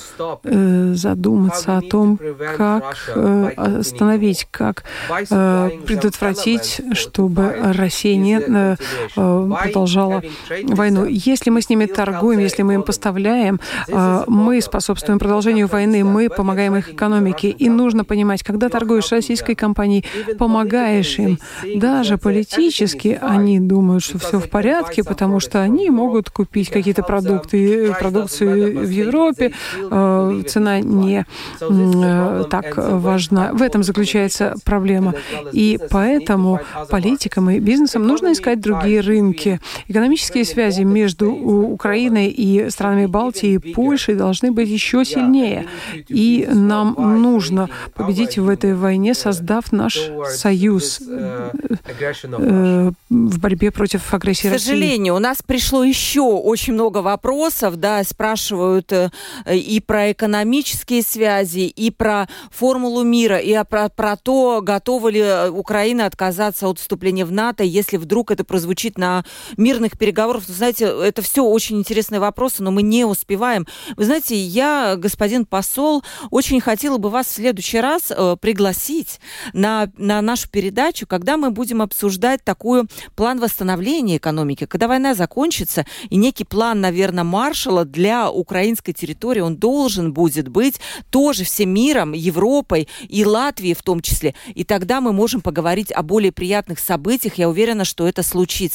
задуматься 0.44 1.78
о 1.78 1.82
том, 1.82 2.18
как 2.56 2.96
остановить, 3.56 4.46
как 4.50 4.84
предотвратить, 5.08 6.80
чтобы 6.92 7.54
Россия 7.76 8.16
не 8.16 8.38
продолжала 9.14 10.22
войну. 10.64 11.06
Если 11.06 11.50
мы 11.50 11.62
с 11.62 11.68
ними 11.68 11.86
торгуем, 11.86 12.40
если 12.40 12.62
мы 12.62 12.74
им 12.74 12.82
поставляем, 12.82 13.60
мы 14.26 14.60
способствуем 14.60 15.18
продолжению 15.18 15.66
войны, 15.68 16.04
мы 16.04 16.28
помогаем 16.28 16.76
их 16.76 16.92
экономике. 16.92 17.50
И 17.50 17.68
нужно 17.68 18.04
понимать, 18.04 18.42
когда 18.42 18.68
торгуешь 18.68 19.10
российской 19.12 19.54
компанией, 19.54 20.04
помогаешь 20.38 21.18
им, 21.18 21.38
даже 21.76 22.18
политически 22.18 23.18
они 23.20 23.60
думают, 23.60 24.02
что 24.02 24.18
все 24.18 24.38
в 24.38 24.48
порядке, 24.48 25.02
потому 25.04 25.40
что 25.40 25.60
они 25.60 25.90
могут 25.90 26.30
купить 26.30 26.70
какие-то 26.70 27.02
продукты, 27.02 27.94
продукцию 27.98 28.86
в 28.86 28.90
Европе, 28.90 29.52
цена 30.48 30.80
не 30.80 31.24
так 32.50 32.74
важна. 32.76 33.52
В 33.52 33.62
этом 33.62 33.82
заключается 33.82 34.54
проблема. 34.64 35.14
И 35.52 35.78
поэтому 35.90 36.60
политикам 36.90 37.50
и 37.50 37.58
бизнесам 37.58 38.02
нужно 38.06 38.32
искать 38.32 38.60
другие 38.60 38.97
рынки. 39.00 39.60
Экономические 39.88 40.44
связи 40.44 40.82
между 40.82 41.30
Украиной 41.32 42.28
и 42.28 42.70
странами 42.70 43.06
Балтии 43.06 43.54
и 43.54 43.58
Польшей 43.58 44.14
должны 44.14 44.52
быть 44.52 44.68
еще 44.68 45.04
сильнее. 45.04 45.66
И 46.08 46.48
нам 46.50 46.94
нужно 46.98 47.68
победить 47.94 48.38
в 48.38 48.48
этой 48.48 48.74
войне, 48.74 49.14
создав 49.14 49.72
наш 49.72 49.98
союз 50.28 51.00
э, 51.08 51.50
в 53.08 53.38
борьбе 53.38 53.70
против 53.70 54.12
агрессии 54.14 54.48
России. 54.48 54.58
К 54.58 54.60
сожалению, 54.60 55.14
у 55.16 55.18
нас 55.18 55.42
пришло 55.42 55.84
еще 55.84 56.20
очень 56.20 56.74
много 56.74 56.98
вопросов, 56.98 57.76
да, 57.76 58.02
спрашивают 58.04 58.92
э, 58.92 59.10
и 59.50 59.80
про 59.80 60.12
экономические 60.12 61.02
связи, 61.02 61.60
и 61.60 61.90
про 61.90 62.28
формулу 62.50 63.02
мира, 63.02 63.38
и 63.38 63.56
про, 63.68 63.88
про 63.88 64.16
то, 64.16 64.60
готова 64.62 65.08
ли 65.08 65.50
Украина 65.50 66.06
отказаться 66.06 66.68
от 66.68 66.78
вступления 66.78 67.24
в 67.24 67.32
НАТО, 67.32 67.64
если 67.64 67.96
вдруг 67.96 68.30
это 68.30 68.44
прозвучит 68.44 68.87
на 68.96 69.24
мирных 69.56 69.98
переговорах. 69.98 70.44
Знаете, 70.46 70.86
это 70.86 71.20
все 71.20 71.44
очень 71.44 71.78
интересные 71.78 72.20
вопросы, 72.20 72.62
но 72.62 72.70
мы 72.70 72.82
не 72.82 73.04
успеваем. 73.04 73.66
Вы 73.96 74.04
знаете, 74.04 74.36
я, 74.36 74.94
господин 74.96 75.44
посол, 75.44 76.02
очень 76.30 76.60
хотела 76.60 76.98
бы 76.98 77.10
вас 77.10 77.26
в 77.26 77.32
следующий 77.32 77.80
раз 77.80 78.10
э, 78.10 78.36
пригласить 78.40 79.20
на, 79.52 79.90
на 79.98 80.22
нашу 80.22 80.48
передачу, 80.48 81.06
когда 81.06 81.36
мы 81.36 81.50
будем 81.50 81.82
обсуждать 81.82 82.44
такой 82.44 82.84
план 83.16 83.40
восстановления 83.40 84.16
экономики, 84.16 84.66
когда 84.66 84.88
война 84.88 85.14
закончится, 85.14 85.84
и 86.08 86.16
некий 86.16 86.44
план, 86.44 86.80
наверное, 86.80 87.24
маршала 87.24 87.84
для 87.84 88.30
украинской 88.30 88.92
территории, 88.92 89.40
он 89.40 89.56
должен 89.56 90.12
будет 90.12 90.48
быть 90.48 90.80
тоже 91.10 91.44
всем 91.44 91.70
миром, 91.70 92.12
Европой 92.12 92.88
и 93.08 93.24
Латвией 93.24 93.74
в 93.74 93.82
том 93.82 94.00
числе. 94.00 94.34
И 94.54 94.64
тогда 94.64 95.00
мы 95.00 95.12
можем 95.12 95.40
поговорить 95.40 95.90
о 95.90 96.02
более 96.02 96.32
приятных 96.32 96.78
событиях. 96.78 97.34
Я 97.34 97.48
уверена, 97.48 97.84
что 97.84 98.06
это 98.06 98.22
случится. 98.22 98.67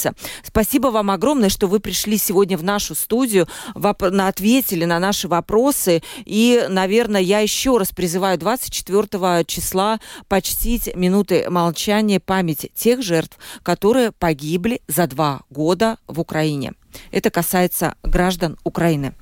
Спасибо 0.43 0.87
вам 0.87 1.11
огромное, 1.11 1.49
что 1.49 1.67
вы 1.67 1.79
пришли 1.79 2.17
сегодня 2.17 2.57
в 2.57 2.63
нашу 2.63 2.95
студию, 2.95 3.47
ответили 3.75 4.85
на 4.85 4.99
наши 4.99 5.27
вопросы. 5.27 6.01
И, 6.25 6.65
наверное, 6.69 7.21
я 7.21 7.39
еще 7.39 7.77
раз 7.77 7.91
призываю 7.91 8.37
24 8.37 9.45
числа 9.45 9.99
почтить 10.27 10.95
минуты 10.95 11.49
молчания 11.49 12.19
памяти 12.19 12.71
тех 12.75 13.01
жертв, 13.01 13.37
которые 13.63 14.11
погибли 14.11 14.81
за 14.87 15.07
два 15.07 15.41
года 15.49 15.97
в 16.07 16.19
Украине. 16.19 16.73
Это 17.11 17.29
касается 17.29 17.95
граждан 18.03 18.57
Украины. 18.63 19.13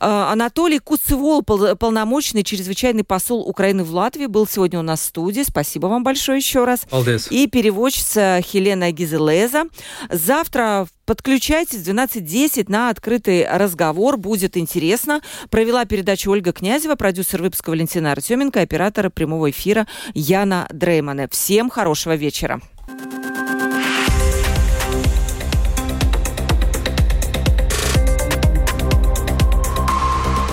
А, 0.00 0.32
Анатолий 0.32 0.78
Куцевол, 0.78 1.42
полномочный 1.42 2.42
чрезвычайный 2.42 3.04
посол 3.04 3.40
Украины 3.48 3.84
в 3.84 3.94
Латвии, 3.94 4.26
был 4.26 4.46
сегодня 4.46 4.78
у 4.78 4.82
нас 4.82 5.00
в 5.00 5.04
студии. 5.04 5.42
Спасибо 5.42 5.86
вам 5.86 6.04
большое 6.04 6.38
еще 6.38 6.64
раз. 6.64 6.86
Алдес. 6.90 7.30
И 7.30 7.46
переводчица 7.46 8.40
Хелена 8.42 8.90
Гизелеза. 8.92 9.64
Завтра 10.10 10.86
подключайтесь 11.06 11.80
в 11.80 11.88
12.10 11.88 12.66
на 12.68 12.90
открытый 12.90 13.46
разговор. 13.50 14.16
Будет 14.16 14.56
интересно. 14.56 15.22
Провела 15.50 15.84
передачу 15.84 16.30
Ольга 16.30 16.52
Князева, 16.52 16.94
продюсер 16.94 17.42
выпуска 17.42 17.70
Валентина 17.70 18.12
Артеменко, 18.12 18.60
оператора 18.60 19.10
прямого 19.10 19.50
эфира 19.50 19.86
Яна 20.14 20.68
Дреймане. 20.70 21.28
Всем 21.28 21.70
хорошего 21.70 22.14
вечера. 22.14 22.60